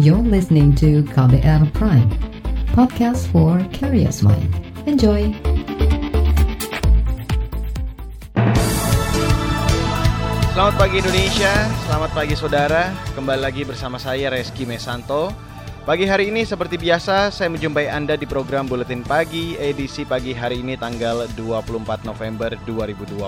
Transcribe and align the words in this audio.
You're 0.00 0.24
listening 0.24 0.72
to 0.80 1.04
KBR 1.12 1.76
Prime, 1.76 2.08
podcast 2.72 3.28
for 3.28 3.60
curious 3.68 4.24
mind. 4.24 4.48
Enjoy! 4.88 5.28
Selamat 10.56 10.74
pagi 10.80 11.04
Indonesia, 11.04 11.52
selamat 11.84 12.10
pagi 12.16 12.32
saudara. 12.32 12.96
Kembali 13.12 13.44
lagi 13.44 13.60
bersama 13.68 14.00
saya 14.00 14.32
Reski 14.32 14.64
Mesanto. 14.64 15.36
Pagi 15.84 16.08
hari 16.08 16.32
ini 16.32 16.48
seperti 16.48 16.80
biasa 16.80 17.28
saya 17.28 17.52
menjumpai 17.52 17.92
Anda 17.92 18.16
di 18.16 18.24
program 18.24 18.72
Buletin 18.72 19.04
Pagi 19.04 19.60
edisi 19.60 20.08
pagi 20.08 20.32
hari 20.32 20.64
ini 20.64 20.80
tanggal 20.80 21.28
24 21.36 22.08
November 22.08 22.56
2020. 22.64 23.20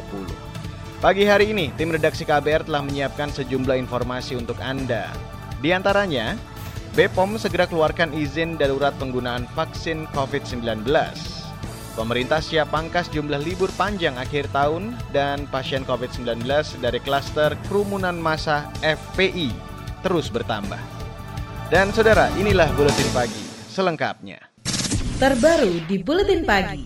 Pagi 1.04 1.25
hari 1.29 1.52
ini 1.52 1.68
tim 1.77 1.93
redaksi 1.93 2.25
KBR 2.25 2.64
telah 2.64 2.80
menyiapkan 2.80 3.29
sejumlah 3.29 3.77
informasi 3.77 4.41
untuk 4.41 4.57
Anda. 4.64 5.12
Di 5.61 5.70
antaranya, 5.70 6.34
BPOM 6.93 7.40
segera 7.40 7.64
keluarkan 7.64 8.12
izin 8.12 8.60
darurat 8.60 8.92
penggunaan 9.00 9.48
vaksin 9.56 10.05
COVID-19. 10.12 10.84
Pemerintah 11.96 12.37
siap 12.45 12.69
pangkas 12.69 13.09
jumlah 13.09 13.41
libur 13.41 13.73
panjang 13.80 14.12
akhir 14.20 14.52
tahun 14.52 14.92
dan 15.09 15.48
pasien 15.48 15.88
COVID-19 15.88 16.45
dari 16.84 17.00
klaster 17.00 17.56
kerumunan 17.64 18.20
massa 18.20 18.69
FPI 18.84 19.56
terus 20.05 20.28
bertambah. 20.28 20.77
Dan 21.73 21.97
saudara, 21.97 22.28
inilah 22.36 22.69
Buletin 22.77 23.09
Pagi 23.16 23.41
selengkapnya. 23.72 24.52
Terbaru 25.16 25.88
di 25.88 25.97
Buletin 25.97 26.45
Pagi. 26.45 26.84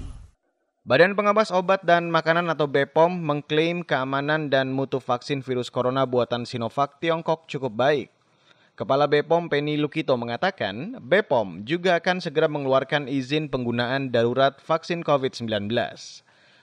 Badan 0.87 1.19
Pengawas 1.19 1.51
Obat 1.51 1.83
dan 1.83 2.15
Makanan 2.15 2.47
atau 2.47 2.71
BPOM 2.71 3.11
mengklaim 3.11 3.83
keamanan 3.83 4.47
dan 4.47 4.71
mutu 4.71 5.03
vaksin 5.03 5.43
virus 5.43 5.67
corona 5.67 6.07
buatan 6.07 6.47
Sinovac 6.47 7.03
Tiongkok 7.03 7.51
cukup 7.51 7.75
baik. 7.75 8.16
Kepala 8.77 9.09
BPOM 9.09 9.49
Penny 9.49 9.81
Lukito 9.81 10.13
mengatakan, 10.21 11.01
BPOM 11.01 11.65
juga 11.65 11.97
akan 11.97 12.21
segera 12.21 12.45
mengeluarkan 12.45 13.09
izin 13.09 13.49
penggunaan 13.49 14.13
darurat 14.13 14.61
vaksin 14.61 15.01
COVID-19. 15.01 15.73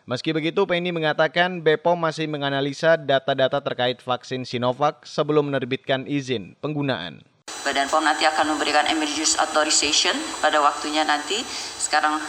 Meski 0.05 0.29
begitu, 0.29 0.61
Penny 0.69 0.93
mengatakan 0.93 1.65
BPOM 1.65 1.97
masih 1.97 2.29
menganalisa 2.29 3.01
data-data 3.01 3.65
terkait 3.65 3.97
vaksin 3.97 4.45
Sinovac 4.45 5.01
sebelum 5.09 5.49
menerbitkan 5.49 6.05
izin 6.05 6.53
penggunaan. 6.61 7.25
Badan 7.63 7.87
POM 7.87 8.03
nanti 8.03 8.27
akan 8.27 8.55
memberikan 8.55 8.83
emergency 8.91 9.39
authorization 9.39 10.13
pada 10.43 10.59
waktunya 10.59 11.07
nanti. 11.07 11.39
Sekarang 11.79 12.19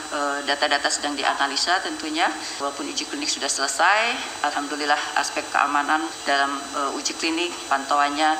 data-data 0.47 0.87
sedang 0.87 1.19
dianalisa 1.19 1.83
tentunya. 1.83 2.31
Walaupun 2.63 2.87
uji 2.87 3.03
klinik 3.11 3.27
sudah 3.27 3.51
selesai, 3.51 4.15
alhamdulillah 4.47 5.19
aspek 5.19 5.43
keamanan 5.51 6.07
dalam 6.23 6.55
uji 6.95 7.19
klinik 7.19 7.51
pantauannya 7.67 8.39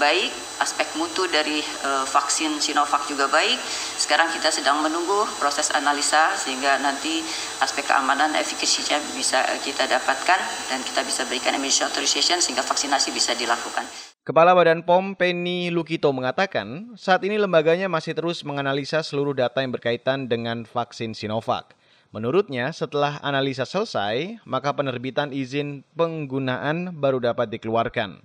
baik, 0.00 0.32
aspek 0.64 0.88
mutu 0.96 1.28
dari 1.28 1.60
vaksin 2.08 2.56
Sinovac 2.58 3.04
juga 3.06 3.28
baik. 3.28 3.60
Sekarang 4.00 4.32
kita 4.32 4.48
sedang 4.48 4.80
menunggu 4.80 5.28
proses 5.36 5.68
analisa 5.76 6.32
sehingga 6.34 6.80
nanti 6.80 7.20
aspek 7.60 7.84
keamanan 7.84 8.32
efikasinya 8.34 8.96
bisa 9.12 9.44
kita 9.60 9.84
dapatkan 9.84 10.40
dan 10.72 10.80
kita 10.80 11.04
bisa 11.04 11.28
berikan 11.28 11.52
emergency 11.52 11.84
authorization 11.84 12.40
sehingga 12.40 12.64
vaksinasi 12.64 13.12
bisa 13.12 13.36
dilakukan. 13.36 13.84
Kepala 14.26 14.58
Badan 14.58 14.82
POM 14.82 15.14
Penny 15.14 15.70
Lukito 15.70 16.10
mengatakan, 16.10 16.98
saat 16.98 17.22
ini 17.22 17.38
lembaganya 17.38 17.86
masih 17.86 18.10
terus 18.10 18.42
menganalisa 18.42 18.98
seluruh 18.98 19.30
data 19.30 19.62
yang 19.62 19.70
berkaitan 19.70 20.26
dengan 20.26 20.66
vaksin 20.66 21.14
Sinovac. 21.14 21.78
Menurutnya, 22.10 22.74
setelah 22.74 23.22
analisa 23.22 23.62
selesai, 23.62 24.42
maka 24.42 24.74
penerbitan 24.74 25.30
izin 25.30 25.86
penggunaan 25.94 26.98
baru 26.98 27.22
dapat 27.22 27.54
dikeluarkan. 27.54 28.18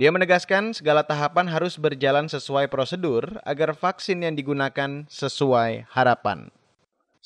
Dia 0.00 0.08
menegaskan 0.08 0.72
segala 0.72 1.04
tahapan 1.04 1.52
harus 1.52 1.76
berjalan 1.76 2.32
sesuai 2.32 2.72
prosedur 2.72 3.36
agar 3.44 3.76
vaksin 3.76 4.24
yang 4.24 4.32
digunakan 4.32 5.04
sesuai 5.04 5.84
harapan. 5.92 6.48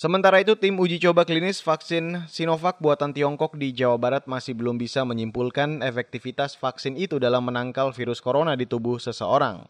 Sementara 0.01 0.41
itu, 0.41 0.56
tim 0.56 0.81
uji 0.81 0.97
coba 0.97 1.29
klinis 1.29 1.61
vaksin 1.61 2.25
Sinovac 2.25 2.81
buatan 2.81 3.12
Tiongkok 3.12 3.53
di 3.61 3.69
Jawa 3.69 4.00
Barat 4.00 4.25
masih 4.25 4.56
belum 4.56 4.81
bisa 4.81 5.05
menyimpulkan 5.05 5.84
efektivitas 5.84 6.56
vaksin 6.56 6.97
itu 6.97 7.21
dalam 7.21 7.44
menangkal 7.44 7.93
virus 7.93 8.16
corona 8.25 8.56
di 8.56 8.65
tubuh 8.65 8.97
seseorang. 8.97 9.69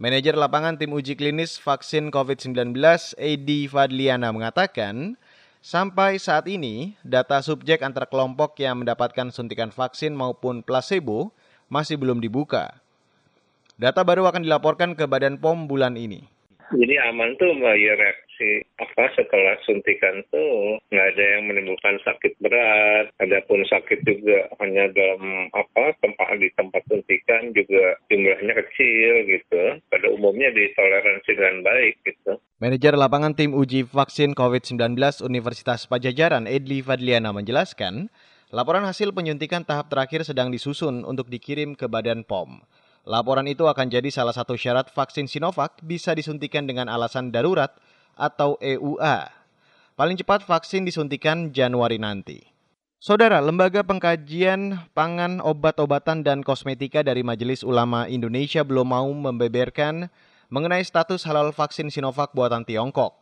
Manajer 0.00 0.32
lapangan 0.32 0.80
tim 0.80 0.96
uji 0.96 1.12
klinis 1.12 1.60
vaksin 1.60 2.08
COVID-19, 2.08 2.72
Edi 3.20 3.68
Fadliana 3.68 4.32
mengatakan, 4.32 5.20
sampai 5.60 6.16
saat 6.16 6.48
ini 6.48 6.96
data 7.04 7.44
subjek 7.44 7.84
antar 7.84 8.08
kelompok 8.08 8.56
yang 8.64 8.80
mendapatkan 8.80 9.28
suntikan 9.28 9.68
vaksin 9.68 10.16
maupun 10.16 10.64
placebo 10.64 11.36
masih 11.68 12.00
belum 12.00 12.24
dibuka. 12.24 12.80
Data 13.76 14.08
baru 14.08 14.24
akan 14.24 14.40
dilaporkan 14.40 14.96
ke 14.96 15.04
Badan 15.04 15.36
POM 15.36 15.68
bulan 15.68 16.00
ini. 16.00 16.39
Jadi 16.70 16.94
aman 17.02 17.34
tuh 17.34 17.50
mbak 17.58 17.76
ya 17.76 17.94
reaksi 17.98 18.62
apa 18.78 19.10
setelah 19.18 19.58
suntikan 19.66 20.22
tuh 20.30 20.78
nggak 20.94 21.08
ada 21.14 21.24
yang 21.36 21.42
menimbulkan 21.50 21.98
sakit 22.06 22.38
berat, 22.38 23.10
adapun 23.18 23.66
sakit 23.66 24.06
juga 24.06 24.46
hanya 24.62 24.86
dalam 24.94 25.50
apa 25.50 25.98
tempat 25.98 26.38
di 26.38 26.48
tempat 26.54 26.82
suntikan 26.86 27.50
juga 27.50 27.98
jumlahnya 28.06 28.54
kecil 28.54 29.12
gitu. 29.26 29.62
Pada 29.90 30.06
umumnya 30.14 30.54
ditoleransi 30.54 31.30
dengan 31.34 31.56
baik 31.66 31.94
gitu. 32.06 32.38
Manajer 32.62 32.94
lapangan 32.94 33.34
tim 33.34 33.50
uji 33.50 33.88
vaksin 33.88 34.38
COVID-19 34.38 34.94
Universitas 35.26 35.90
Pajajaran 35.90 36.46
Edli 36.46 36.84
Fadliana 36.84 37.32
menjelaskan, 37.34 38.12
Laporan 38.50 38.82
hasil 38.82 39.14
penyuntikan 39.14 39.62
tahap 39.62 39.94
terakhir 39.94 40.26
sedang 40.26 40.50
disusun 40.50 41.06
untuk 41.06 41.30
dikirim 41.30 41.78
ke 41.78 41.86
Badan 41.86 42.26
POM. 42.26 42.58
Laporan 43.08 43.48
itu 43.48 43.64
akan 43.64 43.88
jadi 43.88 44.12
salah 44.12 44.36
satu 44.36 44.60
syarat 44.60 44.92
vaksin 44.92 45.24
Sinovac 45.24 45.80
bisa 45.80 46.12
disuntikan 46.12 46.68
dengan 46.68 46.92
alasan 46.92 47.32
darurat 47.32 47.72
atau 48.12 48.60
EUA. 48.60 49.32
Paling 49.96 50.16
cepat 50.20 50.44
vaksin 50.44 50.84
disuntikan 50.84 51.48
Januari 51.48 51.96
nanti. 51.96 52.44
Saudara, 53.00 53.40
Lembaga 53.40 53.80
Pengkajian 53.80 54.92
Pangan, 54.92 55.40
Obat-obatan, 55.40 56.20
dan 56.20 56.44
Kosmetika 56.44 57.00
dari 57.00 57.24
Majelis 57.24 57.64
Ulama 57.64 58.04
Indonesia 58.04 58.60
belum 58.60 58.92
mau 58.92 59.08
membeberkan 59.08 60.12
mengenai 60.52 60.84
status 60.84 61.24
halal 61.24 61.56
vaksin 61.56 61.88
Sinovac 61.88 62.36
buatan 62.36 62.68
Tiongkok. 62.68 63.16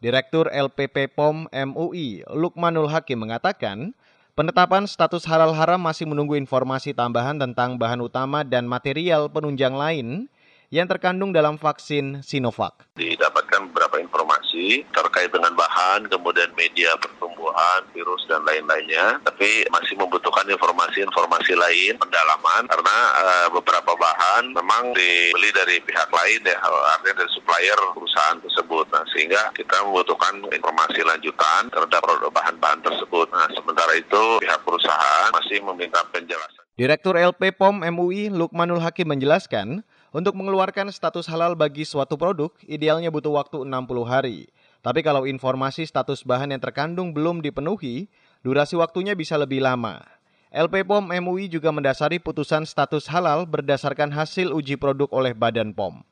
Direktur 0.00 0.48
LPP 0.48 1.12
POM 1.12 1.52
MUI, 1.52 2.24
Lukmanul 2.32 2.88
Hakim 2.88 3.20
mengatakan, 3.20 3.92
Penetapan 4.40 4.88
status 4.88 5.28
halal 5.28 5.52
haram 5.52 5.76
masih 5.76 6.08
menunggu 6.08 6.32
informasi 6.32 6.96
tambahan 6.96 7.36
tentang 7.36 7.76
bahan 7.76 8.00
utama 8.00 8.40
dan 8.40 8.64
material 8.64 9.28
penunjang 9.28 9.76
lain 9.76 10.32
yang 10.70 10.86
terkandung 10.86 11.34
dalam 11.34 11.58
vaksin 11.58 12.22
Sinovac. 12.22 12.86
Didapatkan 12.94 13.74
beberapa 13.74 13.98
informasi 13.98 14.86
terkait 14.94 15.34
dengan 15.34 15.50
bahan, 15.58 16.06
kemudian 16.06 16.46
media 16.54 16.94
pertumbuhan, 17.02 17.82
virus, 17.90 18.22
dan 18.30 18.46
lain-lainnya. 18.46 19.18
Tapi 19.26 19.66
masih 19.66 19.98
membutuhkan 19.98 20.46
informasi-informasi 20.46 21.58
lain, 21.58 21.98
pendalaman, 21.98 22.70
karena 22.70 22.96
uh, 23.18 23.48
beberapa 23.50 23.98
bahan 23.98 24.54
memang 24.54 24.94
dibeli 24.94 25.50
dari 25.50 25.82
pihak 25.82 26.06
lain 26.06 26.40
ya, 26.46 26.56
artinya 26.94 27.26
dari 27.26 27.30
supplier 27.34 27.78
perusahaan 27.90 28.38
tersebut. 28.38 28.86
Nah, 28.94 29.02
sehingga 29.10 29.50
kita 29.58 29.74
membutuhkan 29.82 30.38
informasi 30.54 31.02
lanjutan 31.02 31.66
terhadap 31.74 32.06
bahan-bahan 32.30 32.78
tersebut. 32.86 33.26
Nah, 33.34 33.50
sementara 33.58 33.98
itu 33.98 34.38
pihak 34.38 34.62
perusahaan 34.62 35.34
masih 35.34 35.58
meminta 35.66 35.98
penjelasan. 36.14 36.62
Direktur 36.78 37.18
LP 37.18 37.52
POM 37.58 37.82
MUI 37.92 38.32
Lukmanul 38.32 38.80
Hakim 38.80 39.10
menjelaskan, 39.10 39.84
untuk 40.10 40.34
mengeluarkan 40.34 40.90
status 40.90 41.30
halal 41.30 41.54
bagi 41.54 41.86
suatu 41.86 42.18
produk, 42.18 42.50
idealnya 42.66 43.14
butuh 43.14 43.30
waktu 43.30 43.62
60 43.62 44.06
hari. 44.06 44.50
Tapi 44.80 45.04
kalau 45.06 45.28
informasi 45.28 45.86
status 45.86 46.26
bahan 46.26 46.56
yang 46.56 46.62
terkandung 46.62 47.14
belum 47.14 47.44
dipenuhi, 47.44 48.10
durasi 48.42 48.74
waktunya 48.74 49.14
bisa 49.14 49.38
lebih 49.38 49.62
lama. 49.62 50.02
LP 50.50 50.82
POM 50.82 51.14
MUI 51.14 51.46
juga 51.46 51.70
mendasari 51.70 52.18
putusan 52.18 52.66
status 52.66 53.06
halal 53.06 53.46
berdasarkan 53.46 54.10
hasil 54.10 54.50
uji 54.50 54.74
produk 54.74 55.06
oleh 55.14 55.30
Badan 55.30 55.70
POM. 55.70 56.02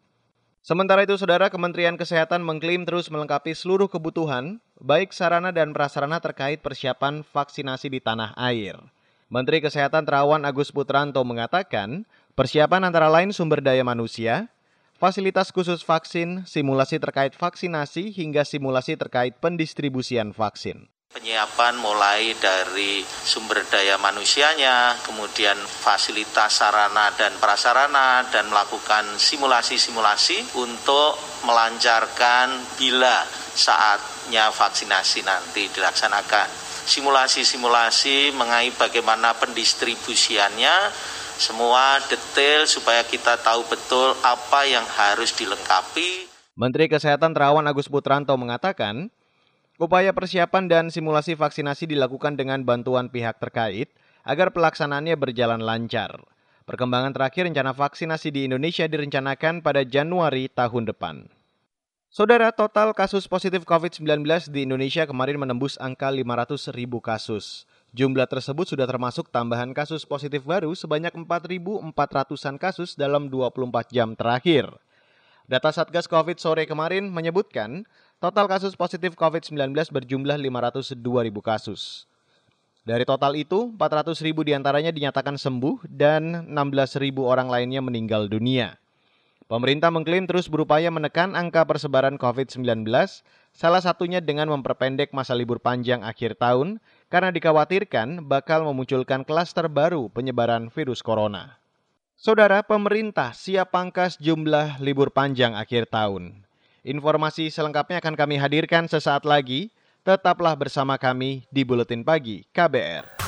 Sementara 0.62 1.02
itu, 1.02 1.18
Saudara 1.18 1.50
Kementerian 1.50 1.98
Kesehatan 1.98 2.46
mengklaim 2.46 2.86
terus 2.86 3.10
melengkapi 3.10 3.56
seluruh 3.56 3.90
kebutuhan, 3.90 4.62
baik 4.78 5.10
sarana 5.10 5.50
dan 5.50 5.74
prasarana 5.74 6.22
terkait 6.22 6.62
persiapan 6.62 7.26
vaksinasi 7.26 7.90
di 7.90 7.98
tanah 7.98 8.36
air. 8.38 8.78
Menteri 9.26 9.58
Kesehatan 9.58 10.06
Terawan 10.06 10.44
Agus 10.44 10.70
Putranto 10.70 11.24
mengatakan, 11.24 12.06
persiapan 12.38 12.86
antara 12.86 13.10
lain 13.10 13.34
sumber 13.34 13.58
daya 13.58 13.82
manusia, 13.82 14.46
fasilitas 15.02 15.50
khusus 15.50 15.82
vaksin, 15.82 16.46
simulasi 16.46 17.02
terkait 17.02 17.34
vaksinasi, 17.34 18.14
hingga 18.14 18.46
simulasi 18.46 18.94
terkait 18.94 19.34
pendistribusian 19.42 20.30
vaksin. 20.30 20.86
Penyiapan 21.10 21.74
mulai 21.82 22.38
dari 22.38 23.02
sumber 23.02 23.66
daya 23.66 23.98
manusianya, 23.98 24.94
kemudian 25.02 25.58
fasilitas 25.58 26.62
sarana 26.62 27.10
dan 27.18 27.34
prasarana, 27.42 28.22
dan 28.30 28.46
melakukan 28.46 29.18
simulasi-simulasi 29.18 30.54
untuk 30.62 31.18
melancarkan 31.42 32.54
bila 32.78 33.26
saatnya 33.58 34.54
vaksinasi 34.54 35.26
nanti 35.26 35.66
dilaksanakan. 35.74 36.46
Simulasi-simulasi 36.86 38.30
mengenai 38.30 38.70
bagaimana 38.78 39.34
pendistribusiannya, 39.34 40.76
semua 41.38 42.02
detail 42.10 42.66
supaya 42.66 43.06
kita 43.06 43.38
tahu 43.38 43.62
betul 43.70 44.12
apa 44.26 44.66
yang 44.66 44.84
harus 44.84 45.30
dilengkapi. 45.38 46.26
Menteri 46.58 46.90
Kesehatan 46.90 47.32
Terawan 47.32 47.64
Agus 47.70 47.86
Putranto 47.86 48.34
mengatakan, 48.34 49.14
upaya 49.78 50.10
persiapan 50.10 50.66
dan 50.66 50.84
simulasi 50.90 51.38
vaksinasi 51.38 51.86
dilakukan 51.86 52.34
dengan 52.34 52.66
bantuan 52.66 53.06
pihak 53.06 53.38
terkait 53.38 53.94
agar 54.26 54.50
pelaksanaannya 54.50 55.14
berjalan 55.14 55.62
lancar. 55.62 56.18
Perkembangan 56.66 57.16
terakhir 57.16 57.48
rencana 57.48 57.72
vaksinasi 57.72 58.28
di 58.28 58.44
Indonesia 58.44 58.84
direncanakan 58.84 59.64
pada 59.64 59.86
Januari 59.86 60.52
tahun 60.52 60.90
depan. 60.90 61.30
Saudara, 62.12 62.52
total 62.52 62.92
kasus 62.92 63.24
positif 63.24 63.62
COVID-19 63.62 64.24
di 64.50 64.66
Indonesia 64.66 65.08
kemarin 65.08 65.40
menembus 65.40 65.78
angka 65.80 66.12
500 66.12 66.74
ribu 66.76 66.98
kasus. 67.00 67.64
Jumlah 67.96 68.28
tersebut 68.28 68.68
sudah 68.68 68.84
termasuk 68.84 69.32
tambahan 69.32 69.72
kasus 69.72 70.04
positif 70.04 70.44
baru 70.44 70.76
sebanyak 70.76 71.16
4.400-an 71.16 72.60
kasus 72.60 72.92
dalam 72.92 73.32
24 73.32 73.88
jam 73.88 74.12
terakhir. 74.12 74.68
Data 75.48 75.72
Satgas 75.72 76.04
COVID 76.04 76.36
sore 76.36 76.68
kemarin 76.68 77.08
menyebutkan 77.08 77.88
total 78.20 78.44
kasus 78.44 78.76
positif 78.76 79.16
COVID-19 79.16 79.72
berjumlah 79.72 80.36
502 80.36 81.00
ribu 81.24 81.40
kasus. 81.40 82.04
Dari 82.84 83.08
total 83.08 83.32
itu, 83.36 83.72
400 83.72 84.20
ribu 84.20 84.44
di 84.44 84.52
antaranya 84.52 84.92
dinyatakan 84.92 85.40
sembuh 85.40 85.88
dan 85.88 86.44
16 86.48 87.00
ribu 87.00 87.24
orang 87.24 87.48
lainnya 87.48 87.80
meninggal 87.80 88.28
dunia. 88.28 88.76
Pemerintah 89.48 89.88
mengklaim 89.88 90.28
terus 90.28 90.44
berupaya 90.44 90.92
menekan 90.92 91.32
angka 91.32 91.64
persebaran 91.64 92.20
COVID-19, 92.20 92.84
salah 93.56 93.80
satunya 93.80 94.20
dengan 94.20 94.52
memperpendek 94.52 95.16
masa 95.16 95.32
libur 95.32 95.56
panjang 95.56 96.04
akhir 96.04 96.36
tahun 96.36 96.76
karena 97.08 97.32
dikhawatirkan 97.32 98.24
bakal 98.24 98.68
memunculkan 98.68 99.24
klaster 99.24 99.66
baru 99.66 100.12
penyebaran 100.12 100.68
virus 100.68 101.00
corona. 101.00 101.56
Saudara, 102.18 102.60
pemerintah 102.60 103.32
siap 103.32 103.72
pangkas 103.72 104.20
jumlah 104.20 104.80
libur 104.82 105.08
panjang 105.08 105.56
akhir 105.56 105.88
tahun. 105.88 106.44
Informasi 106.84 107.50
selengkapnya 107.50 108.00
akan 108.00 108.14
kami 108.16 108.36
hadirkan 108.38 108.86
sesaat 108.86 109.24
lagi. 109.26 109.70
Tetaplah 110.02 110.56
bersama 110.56 110.96
kami 110.96 111.44
di 111.52 111.62
Buletin 111.66 112.00
Pagi 112.00 112.46
KBR. 112.48 113.18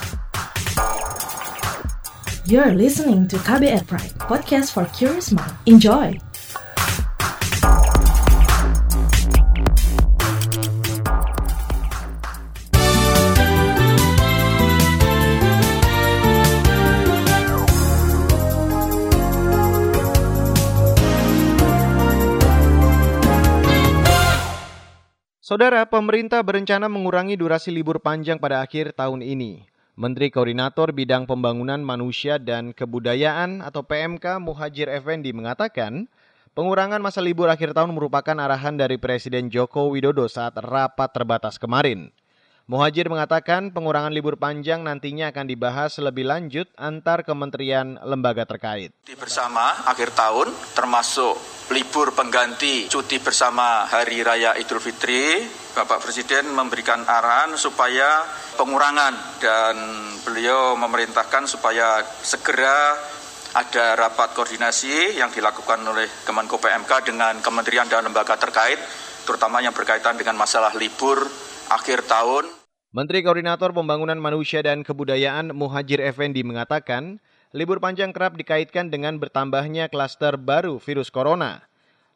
You're 2.49 2.73
listening 2.73 3.29
to 3.29 3.37
KBR 3.37 3.85
Pride, 3.85 4.17
podcast 4.17 4.73
for 4.73 4.89
curious 4.97 5.31
mind. 5.31 5.55
Enjoy! 5.69 6.30
Saudara, 25.51 25.83
pemerintah 25.83 26.47
berencana 26.47 26.87
mengurangi 26.87 27.35
durasi 27.35 27.75
libur 27.75 27.99
panjang 27.99 28.39
pada 28.39 28.63
akhir 28.63 28.95
tahun 28.95 29.19
ini. 29.19 29.67
Menteri 29.99 30.31
Koordinator 30.31 30.95
Bidang 30.95 31.27
Pembangunan 31.27 31.83
Manusia 31.83 32.39
dan 32.39 32.71
Kebudayaan 32.71 33.59
atau 33.59 33.83
PMK 33.83 34.39
Muhajir 34.39 34.87
Effendi 34.87 35.35
mengatakan, 35.35 36.07
pengurangan 36.55 37.03
masa 37.03 37.19
libur 37.19 37.51
akhir 37.51 37.75
tahun 37.75 37.91
merupakan 37.99 38.39
arahan 38.39 38.79
dari 38.79 38.95
Presiden 38.95 39.51
Joko 39.51 39.91
Widodo 39.91 40.31
saat 40.31 40.55
rapat 40.55 41.11
terbatas 41.11 41.59
kemarin. 41.59 42.15
Muhajir 42.71 43.11
mengatakan 43.11 43.75
pengurangan 43.75 44.15
libur 44.15 44.39
panjang 44.39 44.87
nantinya 44.87 45.35
akan 45.35 45.43
dibahas 45.43 45.99
lebih 45.99 46.23
lanjut 46.23 46.71
antar 46.79 47.27
kementerian 47.27 47.99
lembaga 48.07 48.47
terkait. 48.47 48.95
Bersama 49.19 49.75
akhir 49.91 50.15
tahun 50.15 50.55
termasuk 50.79 51.35
libur 51.75 52.15
pengganti 52.15 52.87
cuti 52.87 53.19
bersama 53.19 53.91
Hari 53.91 54.23
Raya 54.23 54.55
Idul 54.55 54.79
Fitri, 54.79 55.43
Bapak 55.75 55.99
Presiden 55.99 56.55
memberikan 56.55 57.03
arahan 57.03 57.59
supaya 57.59 58.23
pengurangan 58.55 59.19
dan 59.43 59.75
beliau 60.23 60.79
memerintahkan 60.79 61.51
supaya 61.51 62.07
segera 62.23 62.95
ada 63.51 63.99
rapat 63.99 64.31
koordinasi 64.39 65.19
yang 65.19 65.35
dilakukan 65.35 65.83
oleh 65.91 66.07
Kemenko 66.23 66.63
PMK 66.63 67.03
dengan 67.03 67.35
kementerian 67.43 67.91
dan 67.91 68.07
lembaga 68.07 68.39
terkait, 68.39 68.79
terutama 69.27 69.59
yang 69.59 69.75
berkaitan 69.75 70.15
dengan 70.15 70.39
masalah 70.39 70.71
libur 70.79 71.19
akhir 71.67 72.07
tahun. 72.07 72.60
Menteri 72.91 73.23
Koordinator 73.23 73.71
Pembangunan 73.71 74.19
Manusia 74.19 74.67
dan 74.67 74.83
Kebudayaan 74.83 75.55
Muhajir 75.55 76.03
Effendi 76.03 76.43
mengatakan, 76.43 77.23
libur 77.55 77.79
panjang 77.79 78.11
kerap 78.11 78.35
dikaitkan 78.35 78.91
dengan 78.91 79.15
bertambahnya 79.15 79.87
klaster 79.87 80.35
baru 80.35 80.83
virus 80.83 81.07
corona. 81.07 81.63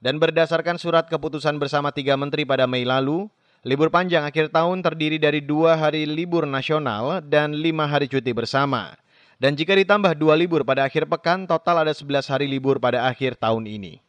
Dan 0.02 0.18
berdasarkan 0.18 0.74
surat 0.82 1.06
keputusan 1.06 1.62
bersama 1.62 1.94
tiga 1.94 2.18
menteri 2.18 2.42
pada 2.42 2.66
Mei 2.66 2.82
lalu, 2.82 3.30
Libur 3.64 3.88
panjang 3.88 4.28
akhir 4.28 4.52
tahun 4.52 4.84
terdiri 4.84 5.16
dari 5.16 5.40
dua 5.40 5.72
hari 5.72 6.04
libur 6.04 6.44
nasional 6.44 7.24
dan 7.24 7.56
lima 7.56 7.88
hari 7.88 8.04
cuti 8.04 8.28
bersama. 8.36 8.92
Dan 9.40 9.56
jika 9.56 9.72
ditambah 9.72 10.12
dua 10.20 10.36
libur 10.36 10.68
pada 10.68 10.84
akhir 10.84 11.08
pekan, 11.08 11.48
total 11.48 11.80
ada 11.80 11.96
11 11.96 12.28
hari 12.28 12.44
libur 12.44 12.76
pada 12.76 13.08
akhir 13.08 13.40
tahun 13.40 13.64
ini. 13.64 14.04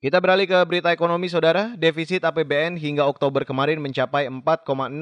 Kita 0.00 0.16
beralih 0.16 0.48
ke 0.48 0.56
berita 0.64 0.88
ekonomi, 0.96 1.28
saudara. 1.28 1.76
Defisit 1.76 2.24
APBN 2.24 2.80
hingga 2.80 3.04
Oktober 3.04 3.44
kemarin 3.44 3.84
mencapai 3.84 4.32
4,67 4.32 4.96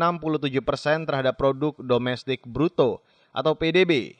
persen 0.59 1.07
terhadap 1.07 1.39
produk 1.39 1.79
domestik 1.79 2.43
bruto 2.43 2.99
atau 3.31 3.55
PDB. 3.55 4.19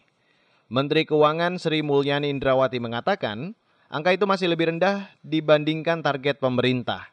Menteri 0.71 1.03
Keuangan 1.03 1.59
Sri 1.59 1.83
Mulyani 1.83 2.31
Indrawati 2.31 2.79
mengatakan, 2.79 3.59
angka 3.91 4.15
itu 4.15 4.23
masih 4.31 4.55
lebih 4.55 4.71
rendah 4.71 5.11
dibandingkan 5.27 5.99
target 5.99 6.39
pemerintah. 6.39 7.11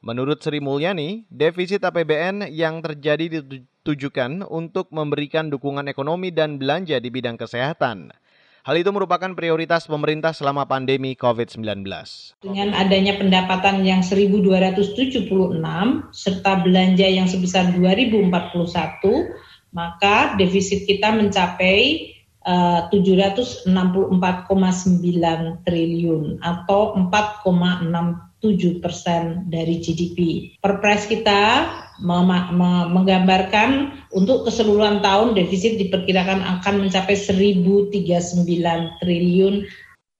Menurut 0.00 0.40
Sri 0.40 0.64
Mulyani, 0.64 1.28
defisit 1.28 1.84
APBN 1.84 2.48
yang 2.48 2.80
terjadi 2.80 3.44
ditujukan 3.44 4.40
untuk 4.48 4.88
memberikan 4.88 5.52
dukungan 5.52 5.84
ekonomi 5.84 6.32
dan 6.32 6.56
belanja 6.56 6.96
di 6.96 7.12
bidang 7.12 7.36
kesehatan. 7.36 8.21
Hal 8.62 8.78
itu 8.78 8.94
merupakan 8.94 9.34
prioritas 9.34 9.90
pemerintah 9.90 10.30
selama 10.30 10.62
pandemi 10.70 11.18
COVID-19. 11.18 11.82
Dengan 12.46 12.70
adanya 12.78 13.18
pendapatan 13.18 13.82
yang 13.82 14.06
1.276 14.06 15.26
serta 16.14 16.52
belanja 16.62 17.02
yang 17.02 17.26
sebesar 17.26 17.74
2.041, 17.74 18.30
maka 19.74 20.38
defisit 20.38 20.86
kita 20.86 21.10
mencapai 21.10 22.14
uh, 22.46 22.86
eh, 22.86 23.02
764,9 23.66 23.66
triliun 25.66 26.38
atau 26.38 26.94
4,6 26.94 28.32
7 28.42 28.82
persen 28.82 29.46
dari 29.46 29.78
GDP. 29.78 30.50
Perpres 30.58 31.06
kita 31.06 31.70
menggambarkan 32.02 33.94
untuk 34.10 34.44
keseluruhan 34.44 35.00
tahun 35.00 35.38
defisit 35.38 35.78
diperkirakan 35.78 36.42
akan 36.58 36.86
mencapai 36.86 37.14
1039 37.14 38.44
triliun. 39.00 39.64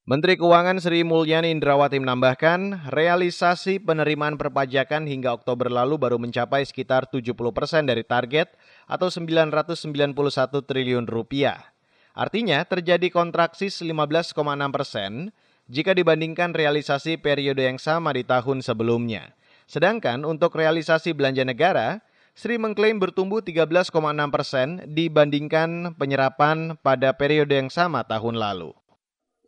Menteri 0.02 0.34
Keuangan 0.34 0.82
Sri 0.82 1.06
Mulyani 1.06 1.54
Indrawati 1.54 1.94
menambahkan, 2.02 2.90
realisasi 2.90 3.78
penerimaan 3.78 4.34
perpajakan 4.34 5.06
hingga 5.06 5.30
Oktober 5.30 5.70
lalu 5.70 5.94
baru 5.94 6.18
mencapai 6.18 6.66
sekitar 6.66 7.06
70 7.06 7.38
persen 7.54 7.86
dari 7.86 8.02
target 8.02 8.50
atau 8.90 9.06
991 9.14 10.18
triliun 10.66 11.06
rupiah. 11.06 11.70
Artinya 12.18 12.66
terjadi 12.66 13.14
kontraksi 13.14 13.70
15,6 13.70 14.34
persen 14.74 15.30
jika 15.70 15.94
dibandingkan 15.94 16.50
realisasi 16.50 17.16
periode 17.16 17.62
yang 17.62 17.78
sama 17.78 18.10
di 18.10 18.26
tahun 18.26 18.58
sebelumnya. 18.58 19.38
Sedangkan 19.72 20.28
untuk 20.28 20.52
realisasi 20.60 21.16
belanja 21.16 21.48
negara, 21.48 22.04
Sri 22.36 22.60
mengklaim 22.60 23.00
bertumbuh 23.00 23.40
13,6 23.40 23.88
persen 24.28 24.84
dibandingkan 24.84 25.96
penyerapan 25.96 26.76
pada 26.76 27.16
periode 27.16 27.56
yang 27.56 27.72
sama 27.72 28.04
tahun 28.04 28.36
lalu. 28.36 28.76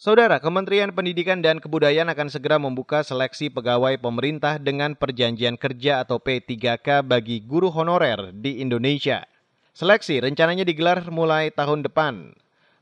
Saudara, 0.00 0.40
Kementerian 0.40 0.96
Pendidikan 0.96 1.44
dan 1.44 1.60
Kebudayaan 1.60 2.08
akan 2.08 2.32
segera 2.32 2.56
membuka 2.56 3.04
seleksi 3.04 3.52
pegawai 3.52 4.00
pemerintah 4.00 4.56
dengan 4.56 4.96
perjanjian 4.96 5.60
kerja 5.60 6.08
atau 6.08 6.16
P3K 6.16 7.04
bagi 7.04 7.44
guru 7.44 7.68
honorer 7.68 8.32
di 8.32 8.64
Indonesia. 8.64 9.28
Seleksi 9.76 10.24
rencananya 10.24 10.64
digelar 10.64 11.04
mulai 11.12 11.52
tahun 11.52 11.84
depan. 11.84 12.32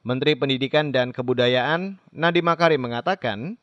Menteri 0.06 0.38
Pendidikan 0.38 0.94
dan 0.94 1.10
Kebudayaan 1.10 1.98
Nadiem 2.14 2.46
Makarim 2.46 2.86
mengatakan, 2.86 3.58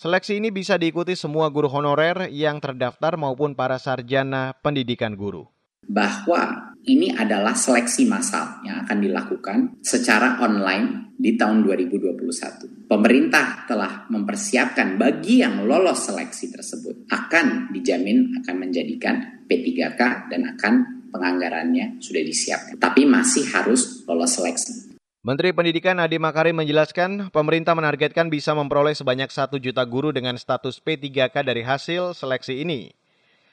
seleksi 0.00 0.40
ini 0.40 0.48
bisa 0.48 0.80
diikuti 0.80 1.12
semua 1.12 1.52
guru 1.52 1.68
honorer 1.68 2.32
yang 2.32 2.56
terdaftar 2.56 3.20
maupun 3.20 3.52
para 3.52 3.76
sarjana 3.76 4.56
pendidikan 4.64 5.12
guru. 5.12 5.44
Bahwa 5.84 6.72
ini 6.88 7.12
adalah 7.12 7.52
seleksi 7.52 8.08
massal 8.08 8.64
yang 8.64 8.88
akan 8.88 8.98
dilakukan 9.04 9.58
secara 9.84 10.40
online 10.40 11.12
di 11.20 11.36
tahun 11.36 11.68
2021. 11.68 12.88
Pemerintah 12.88 13.68
telah 13.68 14.08
mempersiapkan 14.08 14.96
bagi 14.96 15.44
yang 15.44 15.68
lolos 15.68 16.08
seleksi 16.08 16.48
tersebut 16.48 17.04
akan 17.12 17.68
dijamin 17.68 18.40
akan 18.40 18.56
menjadikan 18.56 19.44
P3K 19.44 20.32
dan 20.32 20.48
akan 20.56 20.74
penganggarannya 21.12 22.00
sudah 22.00 22.22
disiapkan. 22.24 22.80
Tapi 22.80 23.04
masih 23.04 23.44
harus 23.52 24.06
lolos 24.08 24.32
seleksi. 24.32 24.89
Menteri 25.20 25.52
Pendidikan 25.52 26.00
Nadiem 26.00 26.16
Makarim 26.16 26.56
menjelaskan, 26.56 27.28
pemerintah 27.28 27.76
menargetkan 27.76 28.32
bisa 28.32 28.56
memperoleh 28.56 28.96
sebanyak 28.96 29.28
1 29.28 29.52
juta 29.60 29.84
guru 29.84 30.16
dengan 30.16 30.32
status 30.40 30.80
P3K 30.80 31.44
dari 31.44 31.60
hasil 31.60 32.16
seleksi 32.16 32.64
ini. 32.64 32.96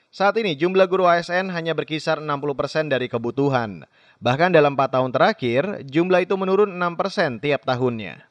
Saat 0.08 0.40
ini 0.40 0.56
jumlah 0.56 0.88
guru 0.88 1.12
ASN 1.12 1.52
hanya 1.52 1.76
berkisar 1.76 2.24
60% 2.24 2.88
dari 2.88 3.12
kebutuhan. 3.12 3.84
Bahkan 4.24 4.56
dalam 4.56 4.80
4 4.80 4.96
tahun 4.96 5.12
terakhir, 5.12 5.84
jumlah 5.84 6.24
itu 6.24 6.40
menurun 6.40 6.72
6% 6.72 7.44
tiap 7.44 7.68
tahunnya. 7.68 8.24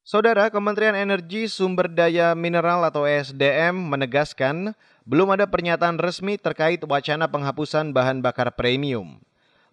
Saudara, 0.00 0.48
Kementerian 0.48 0.96
Energi 0.96 1.52
Sumber 1.52 1.84
Daya 1.84 2.32
Mineral 2.32 2.80
atau 2.80 3.04
ESDM 3.04 3.76
menegaskan 3.76 4.72
belum 5.04 5.36
ada 5.36 5.44
pernyataan 5.44 6.00
resmi 6.00 6.40
terkait 6.40 6.80
wacana 6.80 7.28
penghapusan 7.28 7.92
bahan 7.92 8.24
bakar 8.24 8.48
premium. 8.56 9.20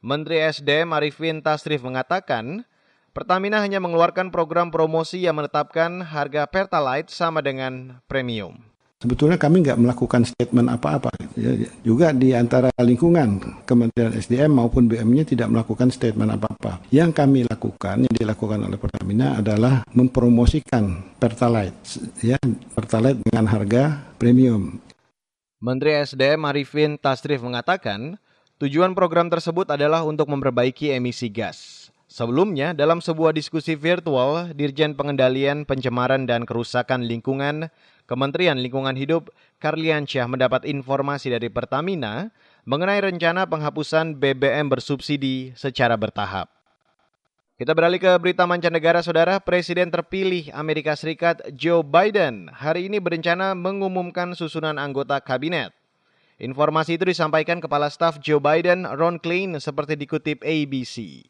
Menteri 0.06 0.38
SDM 0.38 0.94
Arifin 0.94 1.42
Tasrif 1.42 1.82
mengatakan, 1.82 2.62
Pertamina 3.10 3.58
hanya 3.58 3.82
mengeluarkan 3.82 4.30
program 4.30 4.70
promosi 4.70 5.26
yang 5.26 5.42
menetapkan 5.42 6.06
harga 6.06 6.46
Pertalite 6.46 7.10
sama 7.10 7.42
dengan 7.42 7.98
premium. 8.06 8.62
Sebetulnya 9.02 9.42
kami 9.42 9.66
nggak 9.66 9.82
melakukan 9.82 10.22
statement 10.22 10.70
apa-apa. 10.70 11.10
Ya, 11.34 11.58
juga 11.82 12.14
di 12.14 12.38
antara 12.38 12.70
lingkungan 12.78 13.66
Kementerian 13.66 14.14
SDM 14.14 14.54
maupun 14.54 14.86
BM-nya 14.86 15.26
tidak 15.26 15.50
melakukan 15.50 15.90
statement 15.90 16.38
apa-apa. 16.38 16.86
Yang 16.94 17.26
kami 17.26 17.50
lakukan, 17.50 18.06
yang 18.06 18.14
dilakukan 18.14 18.62
oleh 18.62 18.78
Pertamina 18.78 19.42
adalah 19.42 19.82
mempromosikan 19.90 21.18
Pertalite, 21.18 21.98
ya 22.22 22.38
Pertalite 22.78 23.26
dengan 23.26 23.50
harga 23.50 24.06
premium. 24.22 24.78
Menteri 25.58 25.98
SDM 25.98 26.46
Arifin 26.46 27.02
Tasrif 27.02 27.42
mengatakan, 27.42 28.22
Tujuan 28.56 28.96
program 28.96 29.28
tersebut 29.28 29.68
adalah 29.68 30.08
untuk 30.08 30.32
memperbaiki 30.32 30.88
emisi 30.96 31.28
gas. 31.28 31.92
Sebelumnya, 32.08 32.72
dalam 32.72 33.04
sebuah 33.04 33.36
diskusi 33.36 33.76
virtual, 33.76 34.56
Dirjen 34.56 34.96
Pengendalian 34.96 35.68
Pencemaran 35.68 36.24
dan 36.24 36.48
Kerusakan 36.48 37.04
Lingkungan, 37.04 37.68
Kementerian 38.08 38.56
Lingkungan 38.56 38.96
Hidup, 38.96 39.28
Karliansyah 39.60 40.32
mendapat 40.32 40.64
informasi 40.64 41.36
dari 41.36 41.52
Pertamina 41.52 42.32
mengenai 42.64 43.04
rencana 43.04 43.44
penghapusan 43.44 44.16
BBM 44.16 44.72
bersubsidi 44.72 45.52
secara 45.60 46.00
bertahap. 46.00 46.48
Kita 47.60 47.76
beralih 47.76 48.00
ke 48.00 48.16
berita 48.24 48.48
mancanegara, 48.48 49.04
saudara. 49.04 49.44
Presiden 49.44 49.92
terpilih 49.92 50.56
Amerika 50.56 50.96
Serikat 50.96 51.44
Joe 51.52 51.84
Biden 51.84 52.48
hari 52.56 52.88
ini 52.88 53.04
berencana 53.04 53.52
mengumumkan 53.52 54.32
susunan 54.32 54.80
anggota 54.80 55.20
kabinet. 55.20 55.76
Informasi 56.36 57.00
itu 57.00 57.08
disampaikan 57.08 57.64
Kepala 57.64 57.88
Staf 57.88 58.20
Joe 58.20 58.44
Biden, 58.44 58.84
Ron 58.84 59.24
Klain, 59.24 59.56
seperti 59.56 59.96
dikutip 59.96 60.44
ABC. 60.44 61.24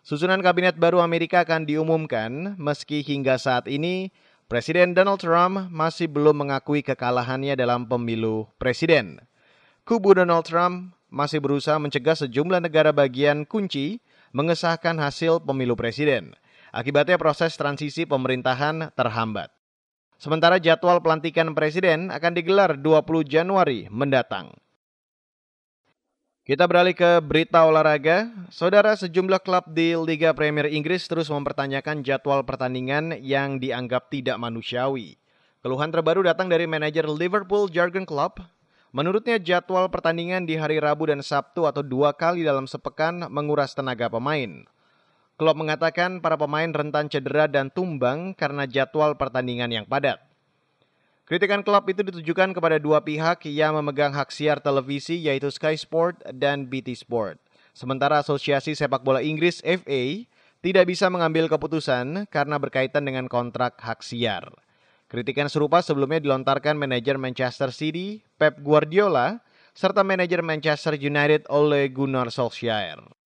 Susunan 0.00 0.40
kabinet 0.40 0.80
baru 0.80 1.04
Amerika 1.04 1.44
akan 1.44 1.68
diumumkan 1.68 2.56
meski 2.56 3.04
hingga 3.04 3.36
saat 3.36 3.68
ini 3.68 4.14
Presiden 4.46 4.94
Donald 4.94 5.18
Trump 5.18 5.66
masih 5.74 6.06
belum 6.06 6.46
mengakui 6.46 6.78
kekalahannya 6.78 7.58
dalam 7.58 7.82
pemilu 7.90 8.46
presiden. 8.62 9.18
Kubu 9.82 10.14
Donald 10.14 10.46
Trump 10.46 10.94
masih 11.10 11.42
berusaha 11.42 11.74
mencegah 11.82 12.14
sejumlah 12.14 12.62
negara 12.62 12.94
bagian 12.94 13.42
kunci 13.42 13.98
mengesahkan 14.30 15.02
hasil 15.02 15.42
pemilu 15.42 15.74
presiden. 15.74 16.38
Akibatnya 16.70 17.18
proses 17.18 17.58
transisi 17.58 18.06
pemerintahan 18.06 18.94
terhambat. 18.94 19.55
Sementara 20.16 20.56
jadwal 20.56 21.04
pelantikan 21.04 21.52
presiden 21.52 22.08
akan 22.08 22.32
digelar 22.32 22.80
20 22.80 23.28
Januari 23.28 23.84
mendatang. 23.92 24.56
Kita 26.46 26.64
beralih 26.64 26.94
ke 26.94 27.18
berita 27.20 27.66
olahraga. 27.66 28.30
Saudara, 28.54 28.94
sejumlah 28.94 29.42
klub 29.42 29.66
di 29.74 29.98
Liga 29.98 30.30
Premier 30.30 30.70
Inggris 30.70 31.04
terus 31.10 31.26
mempertanyakan 31.26 32.06
jadwal 32.06 32.46
pertandingan 32.46 33.18
yang 33.18 33.58
dianggap 33.58 34.08
tidak 34.14 34.38
manusiawi. 34.38 35.18
Keluhan 35.66 35.90
terbaru 35.90 36.22
datang 36.22 36.46
dari 36.46 36.64
manajer 36.70 37.10
Liverpool 37.10 37.66
Jurgen 37.66 38.06
Klopp. 38.06 38.38
Menurutnya 38.94 39.42
jadwal 39.42 39.90
pertandingan 39.90 40.46
di 40.46 40.54
hari 40.54 40.78
Rabu 40.78 41.10
dan 41.10 41.18
Sabtu 41.20 41.66
atau 41.66 41.82
dua 41.82 42.14
kali 42.14 42.46
dalam 42.46 42.70
sepekan 42.70 43.26
menguras 43.26 43.74
tenaga 43.74 44.06
pemain. 44.06 44.64
Klopp 45.36 45.60
mengatakan 45.60 46.24
para 46.24 46.40
pemain 46.40 46.72
rentan 46.72 47.12
cedera 47.12 47.44
dan 47.44 47.68
tumbang 47.68 48.32
karena 48.32 48.64
jadwal 48.64 49.20
pertandingan 49.20 49.68
yang 49.68 49.84
padat. 49.84 50.16
Kritikan 51.28 51.60
klub 51.60 51.84
itu 51.92 52.00
ditujukan 52.00 52.56
kepada 52.56 52.80
dua 52.80 53.04
pihak 53.04 53.44
yang 53.52 53.76
memegang 53.76 54.16
hak 54.16 54.32
siar 54.32 54.64
televisi 54.64 55.20
yaitu 55.20 55.52
Sky 55.52 55.76
Sport 55.76 56.24
dan 56.32 56.64
BT 56.64 56.96
Sport. 56.96 57.36
Sementara 57.76 58.24
Asosiasi 58.24 58.72
Sepak 58.72 59.04
Bola 59.04 59.20
Inggris 59.20 59.60
FA 59.60 60.24
tidak 60.64 60.88
bisa 60.88 61.12
mengambil 61.12 61.52
keputusan 61.52 62.24
karena 62.32 62.56
berkaitan 62.56 63.04
dengan 63.04 63.28
kontrak 63.28 63.76
hak 63.76 64.00
siar. 64.00 64.48
Kritikan 65.12 65.52
serupa 65.52 65.84
sebelumnya 65.84 66.18
dilontarkan 66.18 66.80
manajer 66.80 67.20
Manchester 67.20 67.76
City, 67.76 68.24
Pep 68.40 68.56
Guardiola, 68.64 69.44
serta 69.76 70.00
manajer 70.00 70.40
Manchester 70.40 70.96
United 70.96 71.44
Ole 71.52 71.92
Gunnar 71.92 72.32
Solskjaer. 72.32 73.25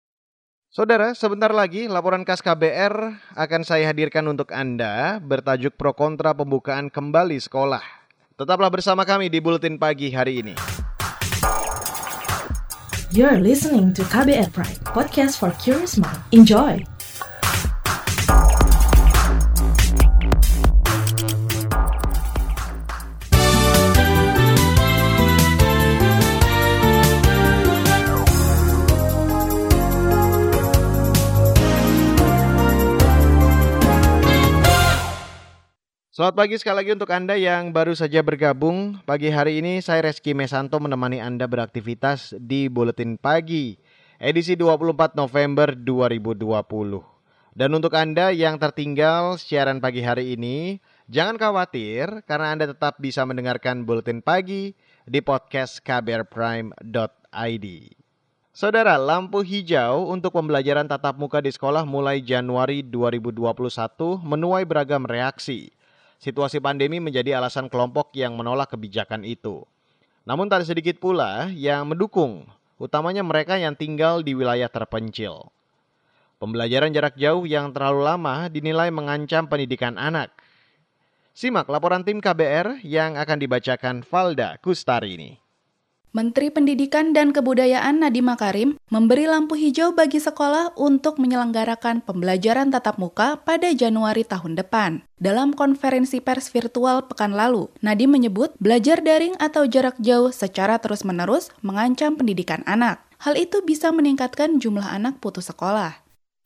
Saudara, 0.73 1.13
sebentar 1.13 1.53
lagi 1.53 1.85
laporan 1.85 2.25
khas 2.25 2.41
KBR 2.41 3.13
akan 3.37 3.61
saya 3.61 3.93
hadirkan 3.93 4.25
untuk 4.25 4.49
Anda 4.49 5.21
bertajuk 5.21 5.77
pro 5.77 5.93
kontra 5.93 6.33
pembukaan 6.33 6.89
kembali 6.89 7.37
sekolah. 7.37 7.85
Tetaplah 8.33 8.73
bersama 8.73 9.05
kami 9.05 9.29
di 9.29 9.37
Buletin 9.37 9.77
Pagi 9.77 10.09
hari 10.09 10.41
ini. 10.41 10.57
You're 13.13 13.37
listening 13.37 13.93
to 13.93 14.01
KBR 14.01 14.49
Pride, 14.49 14.81
podcast 14.81 15.37
for 15.37 15.53
curious 15.61 15.93
mind. 16.01 16.17
Enjoy! 16.33 16.81
Selamat 36.13 36.45
pagi 36.45 36.61
sekali 36.61 36.77
lagi 36.77 36.93
untuk 36.93 37.09
Anda 37.09 37.33
yang 37.33 37.73
baru 37.73 37.97
saja 37.97 38.21
bergabung. 38.21 39.01
Pagi 39.01 39.33
hari 39.33 39.65
ini 39.65 39.81
saya 39.81 40.05
Reski 40.05 40.37
Mesanto 40.37 40.77
menemani 40.77 41.17
Anda 41.17 41.49
beraktivitas 41.49 42.37
di 42.37 42.69
Buletin 42.69 43.17
Pagi 43.17 43.81
edisi 44.21 44.53
24 44.53 45.17
November 45.17 45.73
2020. 45.73 47.57
Dan 47.57 47.69
untuk 47.73 47.97
Anda 47.97 48.29
yang 48.29 48.61
tertinggal 48.61 49.41
siaran 49.41 49.81
pagi 49.81 50.05
hari 50.05 50.37
ini, 50.37 50.77
jangan 51.09 51.41
khawatir 51.41 52.21
karena 52.29 52.53
Anda 52.53 52.69
tetap 52.69 53.01
bisa 53.01 53.25
mendengarkan 53.25 53.81
Buletin 53.81 54.21
Pagi 54.21 54.77
di 55.09 55.17
podcast 55.25 55.81
kbrprime.id. 55.81 57.65
Saudara, 58.53 59.01
lampu 59.01 59.41
hijau 59.41 60.13
untuk 60.13 60.37
pembelajaran 60.37 60.85
tatap 60.85 61.17
muka 61.17 61.41
di 61.41 61.49
sekolah 61.49 61.89
mulai 61.89 62.21
Januari 62.21 62.85
2021 62.85 63.41
menuai 64.21 64.61
beragam 64.61 65.09
reaksi 65.09 65.73
situasi 66.23 66.63
pandemi 66.63 67.03
menjadi 67.03 67.35
alasan 67.35 67.67
kelompok 67.67 68.15
yang 68.15 68.39
menolak 68.39 68.71
kebijakan 68.71 69.27
itu. 69.27 69.67
Namun 70.23 70.47
tak 70.47 70.63
sedikit 70.63 71.03
pula 71.03 71.51
yang 71.51 71.83
mendukung, 71.83 72.47
utamanya 72.79 73.27
mereka 73.27 73.59
yang 73.59 73.75
tinggal 73.75 74.23
di 74.23 74.31
wilayah 74.31 74.71
terpencil. 74.71 75.51
Pembelajaran 76.39 76.95
jarak 76.95 77.19
jauh 77.19 77.43
yang 77.43 77.75
terlalu 77.75 78.07
lama 78.07 78.47
dinilai 78.47 78.87
mengancam 78.87 79.51
pendidikan 79.51 79.99
anak. 79.99 80.31
Simak 81.35 81.67
laporan 81.67 82.07
tim 82.07 82.23
KBR 82.23 82.79
yang 82.87 83.19
akan 83.19 83.37
dibacakan 83.43 84.07
Valda 84.07 84.55
Kustari 84.63 85.19
ini. 85.19 85.42
Menteri 86.13 86.53
Pendidikan 86.53 87.09
dan 87.09 87.33
Kebudayaan 87.33 88.05
Nadiem 88.05 88.29
Makarim 88.29 88.77
memberi 88.93 89.25
lampu 89.25 89.57
hijau 89.57 89.97
bagi 89.97 90.21
sekolah 90.21 90.77
untuk 90.77 91.17
menyelenggarakan 91.17 92.05
pembelajaran 92.05 92.69
tatap 92.69 93.01
muka 93.01 93.41
pada 93.41 93.73
Januari 93.73 94.21
tahun 94.21 94.53
depan. 94.53 95.01
Dalam 95.17 95.57
konferensi 95.57 96.21
pers 96.21 96.53
virtual 96.53 97.09
pekan 97.09 97.33
lalu, 97.33 97.65
Nadiem 97.81 98.13
menyebut 98.13 98.53
belajar 98.61 99.01
daring 99.01 99.33
atau 99.41 99.65
jarak 99.65 99.97
jauh 99.97 100.29
secara 100.29 100.77
terus-menerus 100.77 101.49
mengancam 101.65 102.13
pendidikan 102.13 102.61
anak. 102.69 103.01
Hal 103.17 103.33
itu 103.33 103.65
bisa 103.65 103.89
meningkatkan 103.89 104.61
jumlah 104.61 104.85
anak 104.85 105.17
putus 105.17 105.49
sekolah. 105.49 105.97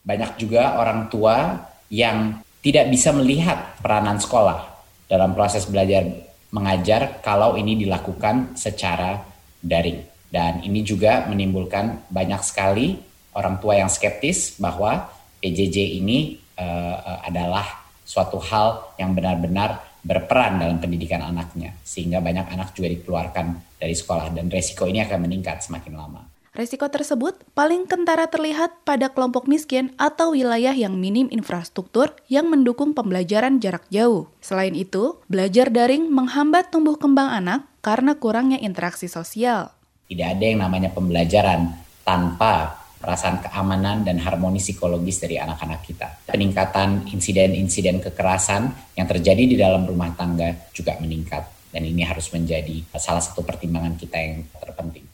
Banyak 0.07 0.39
juga 0.39 0.79
orang 0.79 1.11
tua 1.11 1.59
yang 1.91 2.39
tidak 2.63 2.87
bisa 2.87 3.11
melihat 3.11 3.75
peranan 3.83 4.15
sekolah 4.15 4.63
dalam 5.11 5.35
proses 5.35 5.67
belajar 5.67 6.07
mengajar 6.55 7.19
kalau 7.19 7.59
ini 7.59 7.75
dilakukan 7.75 8.55
secara 8.55 9.35
daring. 9.61 10.03
Dan 10.27 10.63
ini 10.63 10.83
juga 10.83 11.25
menimbulkan 11.27 12.11
banyak 12.11 12.41
sekali 12.43 12.99
orang 13.37 13.61
tua 13.63 13.79
yang 13.79 13.87
skeptis 13.87 14.59
bahwa 14.59 15.07
PJJ 15.39 16.01
ini 16.01 16.41
uh, 16.59 17.23
adalah 17.23 17.85
suatu 18.03 18.39
hal 18.39 18.97
yang 18.99 19.13
benar-benar 19.13 19.83
berperan 20.01 20.55
dalam 20.57 20.79
pendidikan 20.79 21.19
anaknya 21.19 21.75
sehingga 21.83 22.23
banyak 22.23 22.47
anak 22.47 22.71
juga 22.71 22.87
dikeluarkan 22.95 23.75
dari 23.75 23.91
sekolah 23.91 24.31
dan 24.31 24.47
resiko 24.47 24.87
ini 24.87 25.03
akan 25.03 25.19
meningkat 25.27 25.61
semakin 25.67 25.93
lama. 25.93 26.23
Resiko 26.57 26.89
tersebut 26.89 27.37
paling 27.53 27.85
kentara 27.85 28.25
terlihat 28.25 28.81
pada 28.81 29.13
kelompok 29.13 29.45
miskin 29.45 29.93
atau 30.01 30.33
wilayah 30.33 30.73
yang 30.73 30.97
minim 30.97 31.29
infrastruktur 31.29 32.17
yang 32.33 32.49
mendukung 32.49 32.97
pembelajaran 32.97 33.61
jarak 33.61 33.85
jauh. 33.93 34.25
Selain 34.41 34.73
itu, 34.73 35.21
belajar 35.29 35.69
daring 35.69 36.09
menghambat 36.09 36.73
tumbuh 36.73 36.97
kembang 36.97 37.29
anak 37.29 37.61
karena 37.87 38.19
kurangnya 38.19 38.59
interaksi 38.59 39.07
sosial. 39.07 39.71
Tidak 40.11 40.27
ada 40.27 40.43
yang 40.43 40.59
namanya 40.59 40.91
pembelajaran 40.91 41.71
tanpa 42.03 42.83
perasaan 42.99 43.39
keamanan 43.39 44.03
dan 44.03 44.19
harmoni 44.19 44.59
psikologis 44.59 45.23
dari 45.23 45.39
anak-anak 45.39 45.87
kita. 45.87 46.27
Peningkatan 46.27 47.07
insiden-insiden 47.07 48.03
kekerasan 48.03 48.75
yang 48.99 49.07
terjadi 49.07 49.39
di 49.39 49.55
dalam 49.55 49.87
rumah 49.87 50.11
tangga 50.19 50.51
juga 50.75 50.99
meningkat. 50.99 51.47
Dan 51.71 51.87
ini 51.87 52.03
harus 52.03 52.27
menjadi 52.35 52.83
salah 52.99 53.23
satu 53.23 53.47
pertimbangan 53.47 53.95
kita 53.95 54.19
yang 54.19 54.43
terpenting. 54.59 55.06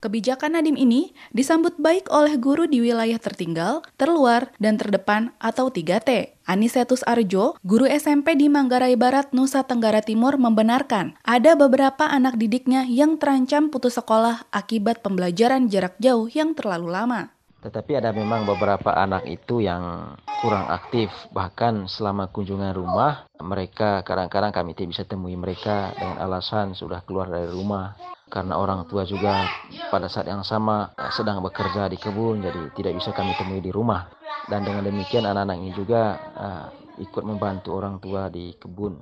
Kebijakan 0.00 0.56
Nadim 0.56 0.80
ini 0.80 1.12
disambut 1.28 1.76
baik 1.76 2.08
oleh 2.08 2.40
guru 2.40 2.64
di 2.64 2.80
wilayah 2.80 3.20
tertinggal, 3.20 3.84
terluar, 4.00 4.48
dan 4.56 4.80
terdepan 4.80 5.36
atau 5.36 5.68
3T. 5.68 6.40
Anisetus 6.48 7.04
Arjo, 7.04 7.60
guru 7.60 7.84
SMP 7.84 8.32
di 8.32 8.48
Manggarai 8.48 8.96
Barat, 8.96 9.36
Nusa 9.36 9.60
Tenggara 9.60 10.00
Timur 10.00 10.40
membenarkan 10.40 11.20
ada 11.20 11.52
beberapa 11.52 12.08
anak 12.08 12.40
didiknya 12.40 12.88
yang 12.88 13.20
terancam 13.20 13.68
putus 13.68 14.00
sekolah 14.00 14.48
akibat 14.48 15.04
pembelajaran 15.04 15.68
jarak 15.68 16.00
jauh 16.00 16.32
yang 16.32 16.56
terlalu 16.56 16.88
lama. 16.88 17.36
Tetapi 17.60 18.00
ada 18.00 18.16
memang 18.16 18.48
beberapa 18.48 18.96
anak 18.96 19.28
itu 19.28 19.60
yang 19.60 20.16
kurang 20.40 20.64
aktif. 20.72 21.12
Bahkan 21.36 21.92
selama 21.92 22.32
kunjungan 22.32 22.72
rumah, 22.72 23.28
mereka 23.36 24.00
kadang-kadang 24.00 24.48
kami 24.48 24.72
tidak 24.72 24.96
bisa 24.96 25.04
temui 25.04 25.36
mereka 25.36 25.92
dengan 25.92 26.24
alasan 26.24 26.72
sudah 26.72 27.04
keluar 27.04 27.28
dari 27.28 27.52
rumah 27.52 27.92
karena 28.30 28.54
orang 28.56 28.86
tua 28.86 29.02
juga 29.04 29.50
pada 29.90 30.06
saat 30.06 30.30
yang 30.30 30.46
sama 30.46 30.94
eh, 30.94 31.10
sedang 31.10 31.42
bekerja 31.42 31.90
di 31.90 31.98
kebun 31.98 32.40
jadi 32.40 32.70
tidak 32.78 32.92
bisa 33.02 33.10
kami 33.10 33.34
temui 33.34 33.60
di 33.60 33.74
rumah 33.74 34.06
dan 34.46 34.62
dengan 34.64 34.86
demikian 34.86 35.26
anak-anak 35.26 35.56
ini 35.60 35.70
juga 35.74 36.02
uh, 36.34 36.66
ikut 37.00 37.24
membantu 37.24 37.74
orang 37.74 38.02
tua 38.02 38.26
di 38.28 38.54
kebun. 38.56 38.98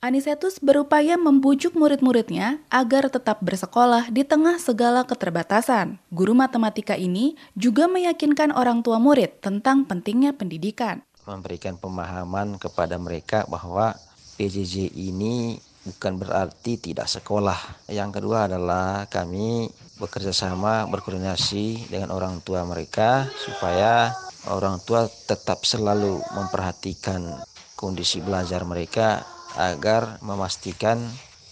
Anisetus 0.00 0.56
berupaya 0.64 1.20
membujuk 1.20 1.76
murid-muridnya 1.76 2.64
agar 2.72 3.12
tetap 3.12 3.44
bersekolah 3.44 4.08
di 4.08 4.24
tengah 4.24 4.56
segala 4.56 5.04
keterbatasan. 5.04 6.00
Guru 6.08 6.32
matematika 6.32 6.96
ini 6.96 7.36
juga 7.52 7.84
meyakinkan 7.84 8.56
orang 8.56 8.80
tua 8.80 8.96
murid 8.96 9.44
tentang 9.44 9.84
pentingnya 9.84 10.32
pendidikan. 10.32 11.04
Memberikan 11.28 11.76
pemahaman 11.76 12.56
kepada 12.56 12.96
mereka 12.96 13.44
bahwa 13.44 13.92
PJJ 14.40 14.88
ini 14.96 15.60
bukan 15.84 16.20
berarti 16.20 16.76
tidak 16.76 17.08
sekolah. 17.08 17.88
Yang 17.88 18.20
kedua 18.20 18.46
adalah 18.48 19.08
kami 19.08 19.68
bekerja 20.00 20.32
sama, 20.32 20.88
berkoordinasi 20.88 21.92
dengan 21.92 22.12
orang 22.16 22.40
tua 22.40 22.64
mereka 22.64 23.28
supaya 23.36 24.12
orang 24.48 24.80
tua 24.84 25.08
tetap 25.28 25.64
selalu 25.68 26.20
memperhatikan 26.32 27.44
kondisi 27.76 28.24
belajar 28.24 28.64
mereka 28.64 29.24
agar 29.56 30.20
memastikan 30.24 31.00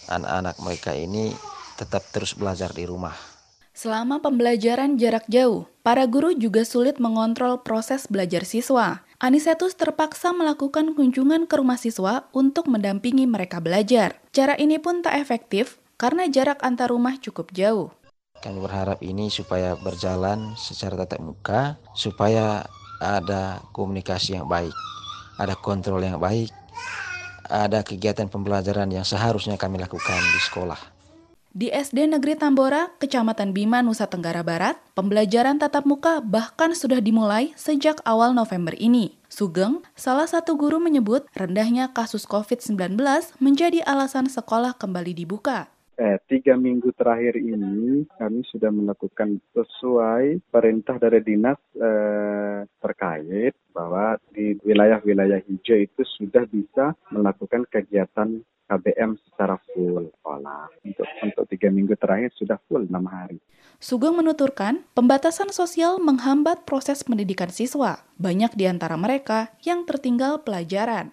anak-anak 0.09 0.55
mereka 0.61 0.91
ini 0.97 1.33
tetap 1.77 2.05
terus 2.09 2.33
belajar 2.33 2.73
di 2.73 2.89
rumah. 2.89 3.13
Selama 3.79 4.19
pembelajaran 4.19 4.99
jarak 4.99 5.23
jauh, 5.31 5.63
para 5.79 6.03
guru 6.03 6.35
juga 6.35 6.67
sulit 6.67 6.99
mengontrol 6.99 7.63
proses 7.63 8.11
belajar 8.11 8.43
siswa. 8.43 8.99
Anisetus 9.19 9.75
terpaksa 9.75 10.31
melakukan 10.31 10.95
kunjungan 10.95 11.43
ke 11.43 11.59
rumah 11.59 11.75
siswa 11.75 12.31
untuk 12.31 12.71
mendampingi 12.71 13.27
mereka 13.27 13.59
belajar. 13.59 14.15
Cara 14.31 14.55
ini 14.55 14.79
pun 14.79 15.03
tak 15.03 15.19
efektif 15.19 15.75
karena 15.99 16.31
jarak 16.31 16.63
antar 16.63 16.87
rumah 16.87 17.19
cukup 17.19 17.51
jauh. 17.51 17.91
Kami 18.39 18.63
berharap 18.63 19.03
ini 19.03 19.27
supaya 19.27 19.75
berjalan 19.75 20.55
secara 20.55 21.03
tatap 21.03 21.19
muka, 21.19 21.75
supaya 21.91 22.63
ada 23.03 23.59
komunikasi 23.75 24.39
yang 24.39 24.47
baik, 24.47 24.71
ada 25.35 25.51
kontrol 25.59 25.99
yang 25.99 26.15
baik, 26.15 26.55
ada 27.51 27.83
kegiatan 27.83 28.31
pembelajaran 28.31 28.87
yang 28.87 29.03
seharusnya 29.03 29.59
kami 29.59 29.83
lakukan 29.83 30.23
di 30.23 30.39
sekolah. 30.47 30.79
Di 31.49 31.73
SD 31.73 32.05
Negeri 32.05 32.37
Tambora, 32.37 32.93
Kecamatan 33.01 33.57
Bima, 33.57 33.81
Nusa 33.81 34.05
Tenggara 34.05 34.45
Barat, 34.45 34.77
pembelajaran 34.93 35.57
tatap 35.57 35.81
muka 35.81 36.21
bahkan 36.21 36.77
sudah 36.77 37.01
dimulai 37.01 37.57
sejak 37.57 37.97
awal 38.05 38.37
November 38.37 38.77
ini. 38.77 39.17
Sugeng, 39.33 39.81
salah 39.97 40.29
satu 40.29 40.53
guru 40.53 40.77
menyebut 40.77 41.25
rendahnya 41.33 41.89
kasus 41.89 42.29
COVID-19 42.29 43.01
menjadi 43.41 43.81
alasan 43.81 44.29
sekolah 44.29 44.77
kembali 44.77 45.17
dibuka. 45.17 45.73
Eh, 45.99 46.15
tiga 46.31 46.55
minggu 46.55 46.95
terakhir 46.95 47.35
ini 47.35 48.07
kami 48.15 48.39
sudah 48.47 48.71
melakukan 48.71 49.35
sesuai 49.51 50.39
perintah 50.47 50.95
dari 50.95 51.19
dinas 51.19 51.59
eh, 51.75 52.63
terkait 52.79 53.51
bahwa 53.75 54.15
di 54.31 54.55
wilayah-wilayah 54.63 55.43
hijau 55.43 55.75
itu 55.75 56.01
sudah 56.15 56.47
bisa 56.47 56.95
melakukan 57.11 57.67
kegiatan 57.67 58.39
KBM 58.71 59.19
secara 59.27 59.59
full 59.75 60.07
sekolah. 60.07 60.71
Untuk 60.87 61.07
untuk 61.19 61.43
tiga 61.51 61.67
minggu 61.67 61.99
terakhir 61.99 62.31
sudah 62.39 62.55
full 62.71 62.87
enam 62.87 63.03
hari. 63.03 63.43
Sugeng 63.83 64.15
menuturkan, 64.15 64.87
pembatasan 64.95 65.51
sosial 65.51 65.99
menghambat 65.99 66.63
proses 66.63 67.03
pendidikan 67.03 67.51
siswa. 67.51 68.07
Banyak 68.15 68.55
di 68.55 68.71
antara 68.71 68.95
mereka 68.95 69.51
yang 69.67 69.83
tertinggal 69.83 70.47
pelajaran 70.47 71.11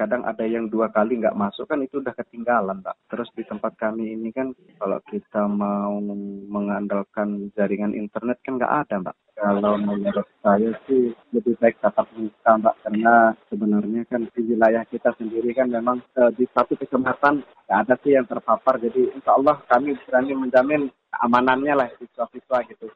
kadang 0.00 0.24
ada 0.24 0.48
yang 0.48 0.72
dua 0.72 0.88
kali 0.88 1.20
nggak 1.20 1.36
masuk 1.36 1.68
kan 1.68 1.84
itu 1.84 2.00
udah 2.00 2.16
ketinggalan 2.16 2.80
pak. 2.80 2.96
Terus 3.12 3.28
di 3.36 3.44
tempat 3.44 3.76
kami 3.76 4.16
ini 4.16 4.32
kan 4.32 4.56
kalau 4.80 4.96
kita 5.04 5.44
mau 5.44 6.00
mengandalkan 6.48 7.52
jaringan 7.52 7.92
internet 7.92 8.40
kan 8.40 8.56
nggak 8.56 8.88
ada 8.88 8.96
mbak. 9.04 9.16
Kalau 9.36 9.76
menurut 9.76 10.24
saya 10.40 10.72
sih 10.88 11.12
lebih 11.36 11.60
baik 11.60 11.76
tatap 11.84 12.08
muka 12.16 12.52
mbak 12.56 12.74
karena 12.80 13.36
sebenarnya 13.52 14.02
kan 14.08 14.24
di 14.32 14.40
wilayah 14.48 14.88
kita 14.88 15.12
sendiri 15.20 15.52
kan 15.52 15.68
memang 15.68 16.00
eh, 16.16 16.32
di 16.32 16.48
satu 16.48 16.80
kecamatan 16.80 17.44
nggak 17.68 17.80
ada 17.84 17.94
sih 18.00 18.16
yang 18.16 18.24
terpapar. 18.24 18.80
Jadi 18.80 19.12
insya 19.12 19.36
Allah 19.36 19.60
kami 19.68 20.00
berani 20.08 20.32
menjamin 20.32 20.82
keamanannya 21.12 21.74
lah 21.76 21.88
siswa-siswa 22.00 22.64
gitu 22.72 22.88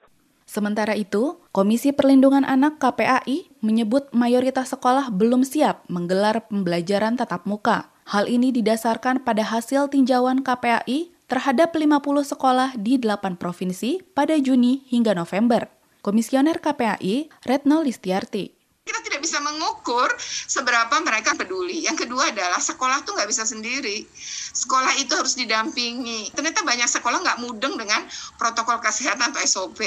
Sementara 0.44 0.92
itu, 0.92 1.40
Komisi 1.50 1.90
Perlindungan 1.90 2.44
Anak 2.44 2.76
KPAI 2.78 3.48
menyebut 3.64 4.12
mayoritas 4.12 4.70
sekolah 4.70 5.08
belum 5.08 5.42
siap 5.42 5.82
menggelar 5.88 6.44
pembelajaran 6.46 7.16
tatap 7.16 7.48
muka. 7.48 7.90
Hal 8.04 8.28
ini 8.28 8.52
didasarkan 8.52 9.24
pada 9.24 9.40
hasil 9.40 9.88
tinjauan 9.88 10.44
KPAI 10.44 11.14
terhadap 11.24 11.72
50 11.72 12.04
sekolah 12.36 12.76
di 12.76 13.00
8 13.00 13.40
provinsi 13.40 14.04
pada 14.12 14.36
Juni 14.36 14.84
hingga 14.92 15.16
November. 15.16 15.72
Komisioner 16.04 16.60
KPAI, 16.60 17.32
Retno 17.48 17.80
Listiarti, 17.80 18.52
kita 18.84 19.00
tidak 19.00 19.24
bisa 19.24 19.40
mengukur 19.40 20.12
seberapa 20.44 21.00
mereka 21.00 21.32
peduli. 21.32 21.88
Yang 21.88 22.04
kedua 22.04 22.28
adalah 22.28 22.60
sekolah 22.60 23.00
tuh 23.02 23.16
nggak 23.16 23.26
bisa 23.32 23.48
sendiri. 23.48 24.04
Sekolah 24.52 25.00
itu 25.00 25.16
harus 25.16 25.40
didampingi. 25.40 26.28
Ternyata 26.36 26.60
banyak 26.60 26.84
sekolah 26.84 27.24
nggak 27.24 27.40
mudeng 27.40 27.80
dengan 27.80 28.04
protokol 28.36 28.84
kesehatan 28.84 29.32
atau 29.32 29.40
SOP. 29.40 29.80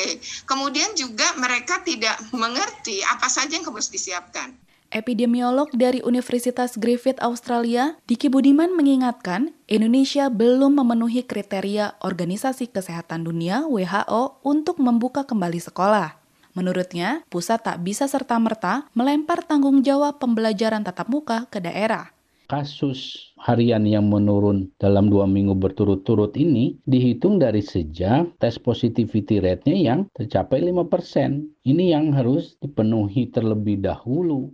Kemudian 0.50 0.98
juga 0.98 1.30
mereka 1.38 1.86
tidak 1.86 2.18
mengerti 2.34 3.06
apa 3.06 3.30
saja 3.30 3.54
yang 3.54 3.70
harus 3.70 3.94
disiapkan. 3.94 4.58
Epidemiolog 4.90 5.70
dari 5.78 6.02
Universitas 6.02 6.74
Griffith 6.80 7.22
Australia, 7.22 8.00
Diki 8.10 8.34
Budiman 8.34 8.74
mengingatkan 8.74 9.54
Indonesia 9.70 10.32
belum 10.32 10.80
memenuhi 10.80 11.28
kriteria 11.28 12.02
Organisasi 12.02 12.72
Kesehatan 12.72 13.28
Dunia 13.28 13.68
WHO 13.68 14.42
untuk 14.48 14.82
membuka 14.82 15.28
kembali 15.28 15.60
sekolah. 15.60 16.17
Menurutnya, 16.58 17.22
pusat 17.30 17.62
tak 17.62 17.86
bisa 17.86 18.10
serta-merta 18.10 18.90
melempar 18.98 19.46
tanggung 19.46 19.86
jawab 19.86 20.18
pembelajaran 20.18 20.82
tatap 20.82 21.06
muka 21.06 21.46
ke 21.54 21.62
daerah. 21.62 22.10
Kasus 22.50 23.30
harian 23.38 23.86
yang 23.86 24.10
menurun 24.10 24.74
dalam 24.82 25.14
dua 25.14 25.30
minggu 25.30 25.54
berturut-turut 25.54 26.34
ini 26.34 26.82
dihitung 26.82 27.38
dari 27.38 27.62
sejak 27.62 28.42
tes 28.42 28.58
positivity 28.58 29.38
rate-nya 29.38 29.78
yang 29.78 30.00
tercapai 30.18 30.66
5%. 30.66 31.62
Ini 31.62 31.94
yang 31.94 32.18
harus 32.18 32.58
dipenuhi 32.58 33.30
terlebih 33.30 33.78
dahulu. 33.78 34.50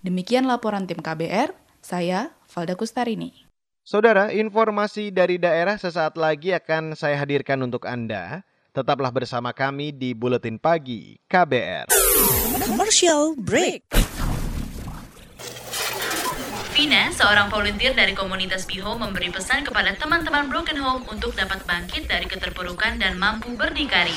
Demikian 0.00 0.48
laporan 0.48 0.88
tim 0.88 1.04
KBR, 1.04 1.52
saya 1.84 2.32
Valda 2.48 2.80
Kustarini. 2.80 3.44
Saudara, 3.82 4.32
informasi 4.32 5.12
dari 5.12 5.36
daerah 5.36 5.76
sesaat 5.76 6.16
lagi 6.16 6.54
akan 6.54 6.96
saya 6.96 7.18
hadirkan 7.18 7.60
untuk 7.60 7.84
Anda. 7.84 8.46
Tetaplah 8.72 9.12
bersama 9.12 9.52
kami 9.52 9.92
di 9.92 10.16
Buletin 10.16 10.56
Pagi 10.56 11.20
KBR. 11.28 11.92
Commercial 12.64 13.36
break. 13.36 13.84
Vina, 16.72 17.12
seorang 17.12 17.52
volunteer 17.52 17.92
dari 17.92 18.16
komunitas 18.16 18.64
Biho 18.64 18.96
memberi 18.96 19.28
pesan 19.28 19.68
kepada 19.68 19.92
teman-teman 19.92 20.48
Broken 20.48 20.80
Home 20.80 21.04
untuk 21.12 21.36
dapat 21.36 21.60
bangkit 21.68 22.08
dari 22.08 22.24
keterpurukan 22.24 22.96
dan 22.96 23.20
mampu 23.20 23.52
berdikari. 23.60 24.16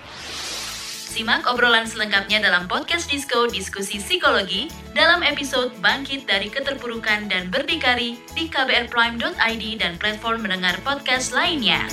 Simak 1.21 1.45
obrolan 1.45 1.85
selengkapnya 1.85 2.41
dalam 2.41 2.65
podcast 2.65 3.05
Disko 3.05 3.45
Diskusi 3.45 4.01
Psikologi 4.01 4.73
dalam 4.97 5.21
episode 5.21 5.69
Bangkit 5.77 6.25
dari 6.25 6.49
Keterpurukan 6.49 7.29
dan 7.29 7.45
Berdikari 7.53 8.17
di 8.33 8.49
kbrprime.id 8.49 9.63
dan 9.77 10.01
platform 10.01 10.49
mendengar 10.49 10.81
podcast 10.81 11.29
lainnya. 11.29 11.85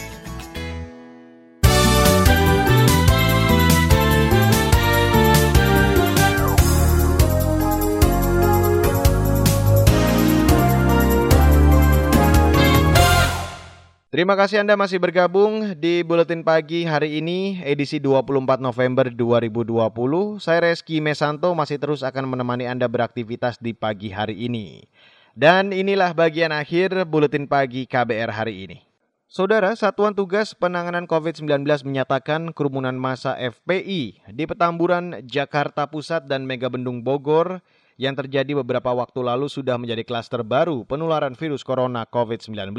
Terima 14.19 14.35
kasih 14.35 14.67
Anda 14.67 14.75
masih 14.75 14.99
bergabung 14.99 15.79
di 15.79 16.03
Buletin 16.03 16.43
Pagi 16.43 16.83
hari 16.83 17.23
ini, 17.23 17.63
edisi 17.63 18.03
24 18.03 18.59
November 18.59 19.07
2020. 19.15 20.43
Saya 20.43 20.67
Reski 20.67 20.99
Mesanto 20.99 21.55
masih 21.55 21.79
terus 21.79 22.03
akan 22.03 22.27
menemani 22.27 22.67
Anda 22.67 22.91
beraktivitas 22.91 23.63
di 23.63 23.79
pagi 23.79 24.11
hari 24.11 24.51
ini. 24.51 24.91
Dan 25.39 25.71
inilah 25.71 26.11
bagian 26.19 26.51
akhir 26.51 27.07
Buletin 27.07 27.47
Pagi 27.47 27.87
KBR 27.87 28.35
hari 28.35 28.67
ini. 28.67 28.83
Saudara, 29.31 29.71
Satuan 29.79 30.19
Tugas 30.19 30.51
Penanganan 30.51 31.07
COVID-19 31.07 31.87
menyatakan 31.87 32.51
kerumunan 32.51 32.99
masa 32.99 33.39
FPI 33.39 34.35
di 34.35 34.45
Petamburan, 34.51 35.23
Jakarta 35.31 35.87
Pusat 35.87 36.27
dan 36.27 36.43
Megabendung 36.43 37.07
Bogor 37.07 37.63
yang 37.95 38.19
terjadi 38.19 38.59
beberapa 38.67 38.91
waktu 38.91 39.23
lalu 39.23 39.47
sudah 39.47 39.79
menjadi 39.79 40.03
klaster 40.03 40.43
baru 40.43 40.83
penularan 40.83 41.39
virus 41.39 41.63
corona 41.63 42.03
COVID-19. 42.03 42.75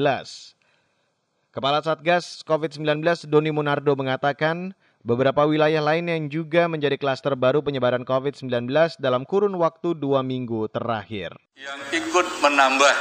Kepala 1.49 1.81
Satgas 1.81 2.45
COVID-19 2.45 3.01
Doni 3.25 3.49
Munardo 3.49 3.97
mengatakan 3.97 4.77
beberapa 5.01 5.49
wilayah 5.49 5.81
lain 5.81 6.05
yang 6.05 6.29
juga 6.29 6.69
menjadi 6.69 6.93
klaster 6.93 7.33
baru 7.33 7.65
penyebaran 7.65 8.05
COVID-19 8.05 8.69
dalam 9.01 9.25
kurun 9.25 9.57
waktu 9.57 9.97
dua 9.97 10.21
minggu 10.21 10.69
terakhir. 10.69 11.33
Yang 11.57 12.05
ikut 12.05 12.45
menambah 12.45 12.93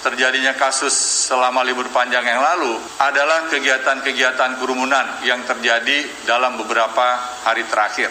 terjadinya 0.00 0.56
kasus 0.56 0.96
selama 1.28 1.60
libur 1.60 1.92
panjang 1.92 2.24
yang 2.24 2.40
lalu 2.40 2.72
adalah 3.04 3.52
kegiatan-kegiatan 3.52 4.56
kerumunan 4.56 5.20
yang 5.28 5.44
terjadi 5.44 6.08
dalam 6.24 6.56
beberapa 6.56 7.20
hari 7.44 7.68
terakhir, 7.68 8.08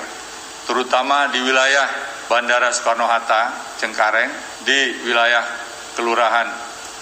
terutama 0.69 1.33
di 1.33 1.41
wilayah 1.41 1.89
Bandara 2.29 2.69
Soekarno-Hatta, 2.69 3.73
Cengkareng, 3.81 4.29
di 4.69 5.01
wilayah 5.01 5.41
Kelurahan 5.97 6.45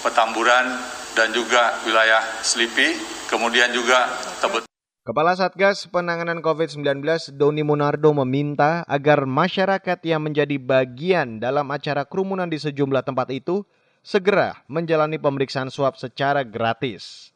Petamburan, 0.07 0.95
dan 1.17 1.33
juga 1.33 1.73
wilayah 1.81 2.21
Slipi, 2.45 2.93
kemudian 3.25 3.73
juga 3.73 4.05
Tebet. 4.37 4.69
Kepala 5.01 5.33
Satgas 5.33 5.89
Penanganan 5.89 6.45
COVID-19 6.45 7.01
Doni 7.33 7.65
Munardo 7.65 8.13
meminta 8.21 8.85
agar 8.85 9.25
masyarakat 9.25 9.97
yang 10.05 10.21
menjadi 10.21 10.61
bagian 10.61 11.41
dalam 11.41 11.65
acara 11.73 12.05
kerumunan 12.05 12.45
di 12.45 12.61
sejumlah 12.61 13.01
tempat 13.01 13.33
itu 13.33 13.65
segera 14.05 14.61
menjalani 14.69 15.17
pemeriksaan 15.17 15.73
swab 15.73 15.97
secara 15.97 16.45
gratis. 16.45 17.33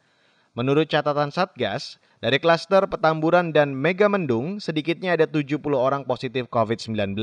Menurut 0.54 0.86
catatan 0.86 1.34
Satgas, 1.34 1.98
dari 2.22 2.38
klaster 2.38 2.86
Petamburan 2.86 3.50
dan 3.50 3.74
Megamendung 3.74 4.62
sedikitnya 4.62 5.18
ada 5.18 5.26
70 5.26 5.58
orang 5.74 6.06
positif 6.06 6.46
COVID-19. 6.54 7.18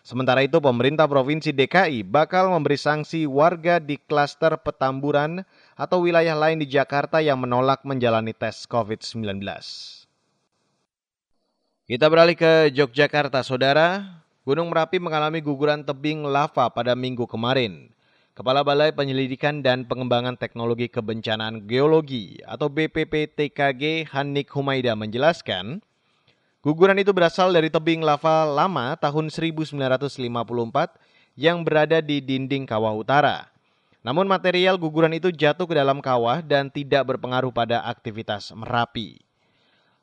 Sementara 0.00 0.40
itu 0.40 0.58
pemerintah 0.64 1.04
Provinsi 1.04 1.52
DKI 1.52 2.08
bakal 2.08 2.48
memberi 2.50 2.80
sanksi 2.80 3.28
warga 3.28 3.76
di 3.78 4.00
klaster 4.00 4.56
Petamburan 4.56 5.44
atau 5.80 6.04
wilayah 6.04 6.36
lain 6.36 6.60
di 6.60 6.68
Jakarta 6.68 7.24
yang 7.24 7.40
menolak 7.40 7.80
menjalani 7.88 8.36
tes 8.36 8.68
COVID-19. 8.68 9.40
Kita 11.88 12.06
beralih 12.12 12.36
ke 12.36 12.68
Yogyakarta, 12.76 13.40
Saudara. 13.40 14.20
Gunung 14.44 14.68
Merapi 14.68 15.00
mengalami 15.00 15.40
guguran 15.40 15.80
tebing 15.80 16.28
lava 16.28 16.68
pada 16.68 16.92
minggu 16.92 17.24
kemarin. 17.24 17.88
Kepala 18.36 18.60
Balai 18.60 18.92
Penyelidikan 18.92 19.60
dan 19.60 19.88
Pengembangan 19.88 20.36
Teknologi 20.36 20.88
Kebencanaan 20.88 21.64
Geologi 21.64 22.40
atau 22.44 22.72
BPPTKG 22.72 24.08
Hanik 24.08 24.48
Humaida 24.54 24.96
menjelaskan, 24.96 25.82
guguran 26.64 26.96
itu 27.00 27.12
berasal 27.12 27.52
dari 27.52 27.68
tebing 27.68 28.00
lava 28.00 28.48
lama 28.48 28.96
tahun 28.96 29.28
1954 29.28 29.76
yang 31.36 31.60
berada 31.66 32.00
di 32.00 32.22
dinding 32.22 32.64
kawah 32.64 32.96
utara. 32.96 33.49
Namun 34.00 34.24
material 34.24 34.80
guguran 34.80 35.12
itu 35.12 35.28
jatuh 35.28 35.68
ke 35.68 35.76
dalam 35.76 36.00
kawah 36.00 36.40
dan 36.40 36.72
tidak 36.72 37.04
berpengaruh 37.04 37.52
pada 37.52 37.84
aktivitas 37.84 38.48
Merapi. 38.56 39.20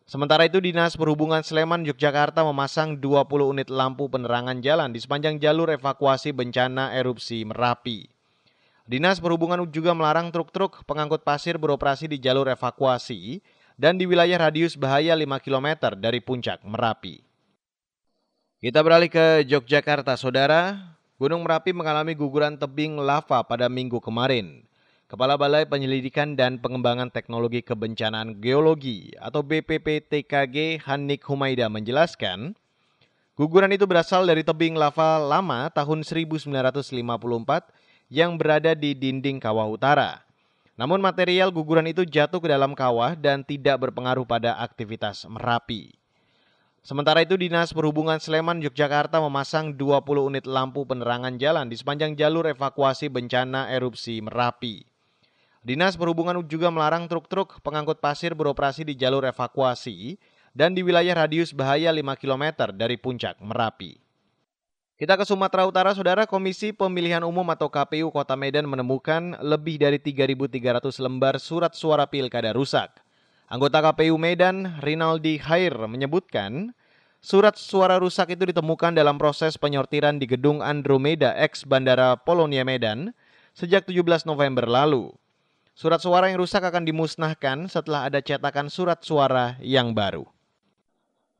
Sementara 0.07 0.47
itu 0.47 0.63
Dinas 0.63 0.95
Perhubungan 0.95 1.43
Sleman 1.43 1.83
Yogyakarta 1.83 2.39
memasang 2.39 2.95
20 2.95 3.27
unit 3.51 3.67
lampu 3.67 4.07
penerangan 4.07 4.63
jalan 4.63 4.95
di 4.95 5.03
sepanjang 5.03 5.35
jalur 5.35 5.67
evakuasi 5.73 6.31
bencana 6.31 6.95
erupsi 6.95 7.43
Merapi. 7.43 8.07
Dinas 8.87 9.19
Perhubungan 9.19 9.67
juga 9.67 9.91
melarang 9.91 10.31
truk-truk 10.31 10.87
pengangkut 10.87 11.27
pasir 11.27 11.59
beroperasi 11.59 12.07
di 12.07 12.23
jalur 12.23 12.47
evakuasi 12.47 13.43
dan 13.75 13.99
di 13.99 14.07
wilayah 14.07 14.47
radius 14.47 14.79
bahaya 14.79 15.11
5 15.11 15.27
km 15.43 15.91
dari 15.99 16.23
puncak 16.23 16.63
Merapi. 16.63 17.19
Kita 18.63 18.79
beralih 18.81 19.11
ke 19.11 19.43
Yogyakarta, 19.43 20.15
Saudara. 20.15 20.96
Gunung 21.17 21.41
Merapi 21.41 21.73
mengalami 21.73 22.13
guguran 22.13 22.61
tebing 22.61 23.01
lava 23.01 23.41
pada 23.41 23.65
minggu 23.65 23.97
kemarin. 23.97 24.61
Kepala 25.09 25.33
Balai 25.33 25.65
Penyelidikan 25.65 26.37
dan 26.37 26.61
Pengembangan 26.61 27.09
Teknologi 27.09 27.65
Kebencanaan 27.65 28.37
Geologi 28.37 29.17
atau 29.17 29.41
BPPTKG 29.41 30.85
Hanik 30.85 31.25
Humaida 31.25 31.73
menjelaskan, 31.73 32.53
guguran 33.33 33.73
itu 33.73 33.89
berasal 33.89 34.29
dari 34.29 34.45
tebing 34.45 34.77
lava 34.77 35.17
lama 35.17 35.73
tahun 35.73 36.05
1954 36.05 36.53
yang 38.13 38.37
berada 38.37 38.77
di 38.77 38.93
dinding 38.93 39.41
kawah 39.41 39.65
utara. 39.65 40.21
Namun 40.77 41.01
material 41.01 41.49
guguran 41.49 41.89
itu 41.89 42.05
jatuh 42.05 42.37
ke 42.37 42.45
dalam 42.45 42.77
kawah 42.77 43.17
dan 43.17 43.41
tidak 43.41 43.89
berpengaruh 43.89 44.29
pada 44.29 44.53
aktivitas 44.61 45.25
Merapi. 45.25 45.97
Sementara 46.87 47.19
itu 47.19 47.35
Dinas 47.35 47.75
Perhubungan 47.75 48.15
Sleman 48.15 48.63
Yogyakarta 48.63 49.19
memasang 49.19 49.75
20 49.75 50.07
unit 50.23 50.47
lampu 50.47 50.87
penerangan 50.87 51.35
jalan 51.35 51.67
di 51.67 51.75
sepanjang 51.75 52.15
jalur 52.15 52.47
evakuasi 52.47 53.11
bencana 53.11 53.67
erupsi 53.75 54.23
Merapi. 54.23 54.87
Dinas 55.67 55.99
Perhubungan 55.99 56.39
juga 56.47 56.71
melarang 56.71 57.11
truk-truk 57.11 57.59
pengangkut 57.59 57.99
pasir 57.99 58.31
beroperasi 58.31 58.87
di 58.87 58.95
jalur 58.95 59.27
evakuasi 59.27 60.15
dan 60.55 60.71
di 60.71 60.79
wilayah 60.79 61.27
radius 61.27 61.51
bahaya 61.51 61.91
5 61.91 62.07
km 62.23 62.71
dari 62.71 62.95
puncak 62.95 63.35
Merapi. 63.43 63.99
Kita 64.95 65.19
ke 65.19 65.27
Sumatera 65.27 65.67
Utara, 65.67 65.91
Saudara 65.91 66.23
Komisi 66.23 66.71
Pemilihan 66.71 67.27
Umum 67.27 67.51
atau 67.51 67.67
KPU 67.67 68.15
Kota 68.15 68.39
Medan 68.39 68.63
menemukan 68.63 69.35
lebih 69.43 69.75
dari 69.75 69.99
3.300 69.99 70.87
lembar 71.03 71.35
surat 71.43 71.75
suara 71.75 72.07
pilkada 72.07 72.55
rusak. 72.55 73.06
Anggota 73.47 73.79
KPU 73.79 74.19
Medan, 74.19 74.75
Rinaldi 74.83 75.39
Hair, 75.39 75.87
menyebutkan 75.87 76.75
surat 77.23 77.55
suara 77.55 77.95
rusak 77.95 78.35
itu 78.35 78.51
ditemukan 78.51 78.91
dalam 78.91 79.15
proses 79.15 79.55
penyortiran 79.55 80.19
di 80.19 80.27
gedung 80.27 80.59
Andromeda 80.59 81.31
X 81.31 81.63
Bandara 81.63 82.19
Polonia 82.19 82.67
Medan 82.67 83.15
sejak 83.55 83.87
17 83.87 84.27
November 84.27 84.67
lalu. 84.67 85.15
Surat 85.79 86.03
suara 86.03 86.27
yang 86.27 86.43
rusak 86.43 86.59
akan 86.59 86.83
dimusnahkan 86.83 87.71
setelah 87.71 88.11
ada 88.11 88.19
cetakan 88.19 88.67
surat 88.67 88.99
suara 88.99 89.55
yang 89.63 89.95
baru. 89.95 90.27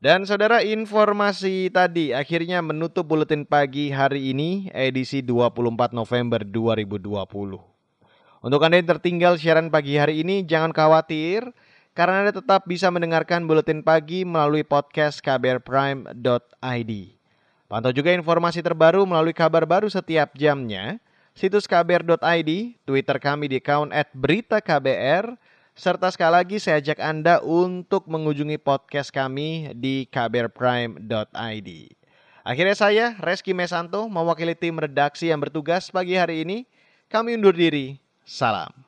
Dan 0.00 0.24
saudara 0.24 0.64
informasi 0.64 1.68
tadi 1.68 2.16
akhirnya 2.16 2.64
menutup 2.64 3.04
buletin 3.04 3.44
pagi 3.44 3.92
hari 3.92 4.32
ini 4.32 4.72
edisi 4.72 5.20
24 5.20 5.92
November 5.92 6.40
2020. 6.40 7.04
Untuk 8.38 8.60
Anda 8.64 8.80
yang 8.80 8.96
tertinggal 8.96 9.36
siaran 9.36 9.68
pagi 9.68 10.00
hari 10.00 10.24
ini 10.24 10.46
jangan 10.46 10.72
khawatir 10.72 11.52
karena 11.98 12.22
Anda 12.22 12.30
tetap 12.30 12.62
bisa 12.62 12.86
mendengarkan 12.94 13.42
buletin 13.42 13.82
pagi 13.82 14.22
melalui 14.22 14.62
podcast 14.62 15.18
kbrprime.id. 15.18 16.92
Pantau 17.66 17.90
juga 17.90 18.14
informasi 18.14 18.62
terbaru 18.62 19.02
melalui 19.02 19.34
kabar 19.34 19.66
baru 19.66 19.90
setiap 19.90 20.30
jamnya, 20.38 21.02
situs 21.34 21.66
kbr.id, 21.66 22.50
Twitter 22.86 23.18
kami 23.18 23.50
di 23.50 23.58
account 23.58 23.90
at 23.90 24.06
berita 24.14 24.62
KBR, 24.62 25.34
serta 25.74 26.14
sekali 26.14 26.38
lagi 26.38 26.56
saya 26.62 26.78
ajak 26.78 27.02
Anda 27.02 27.42
untuk 27.42 28.06
mengunjungi 28.06 28.62
podcast 28.62 29.10
kami 29.10 29.74
di 29.74 30.06
kbrprime.id. 30.06 31.70
Akhirnya 32.46 32.76
saya, 32.78 33.18
Reski 33.18 33.50
Mesanto, 33.58 34.06
mewakili 34.06 34.54
tim 34.54 34.78
redaksi 34.78 35.34
yang 35.34 35.42
bertugas 35.42 35.90
pagi 35.90 36.14
hari 36.14 36.46
ini. 36.46 36.62
Kami 37.10 37.34
undur 37.34 37.58
diri. 37.58 37.98
Salam. 38.22 38.87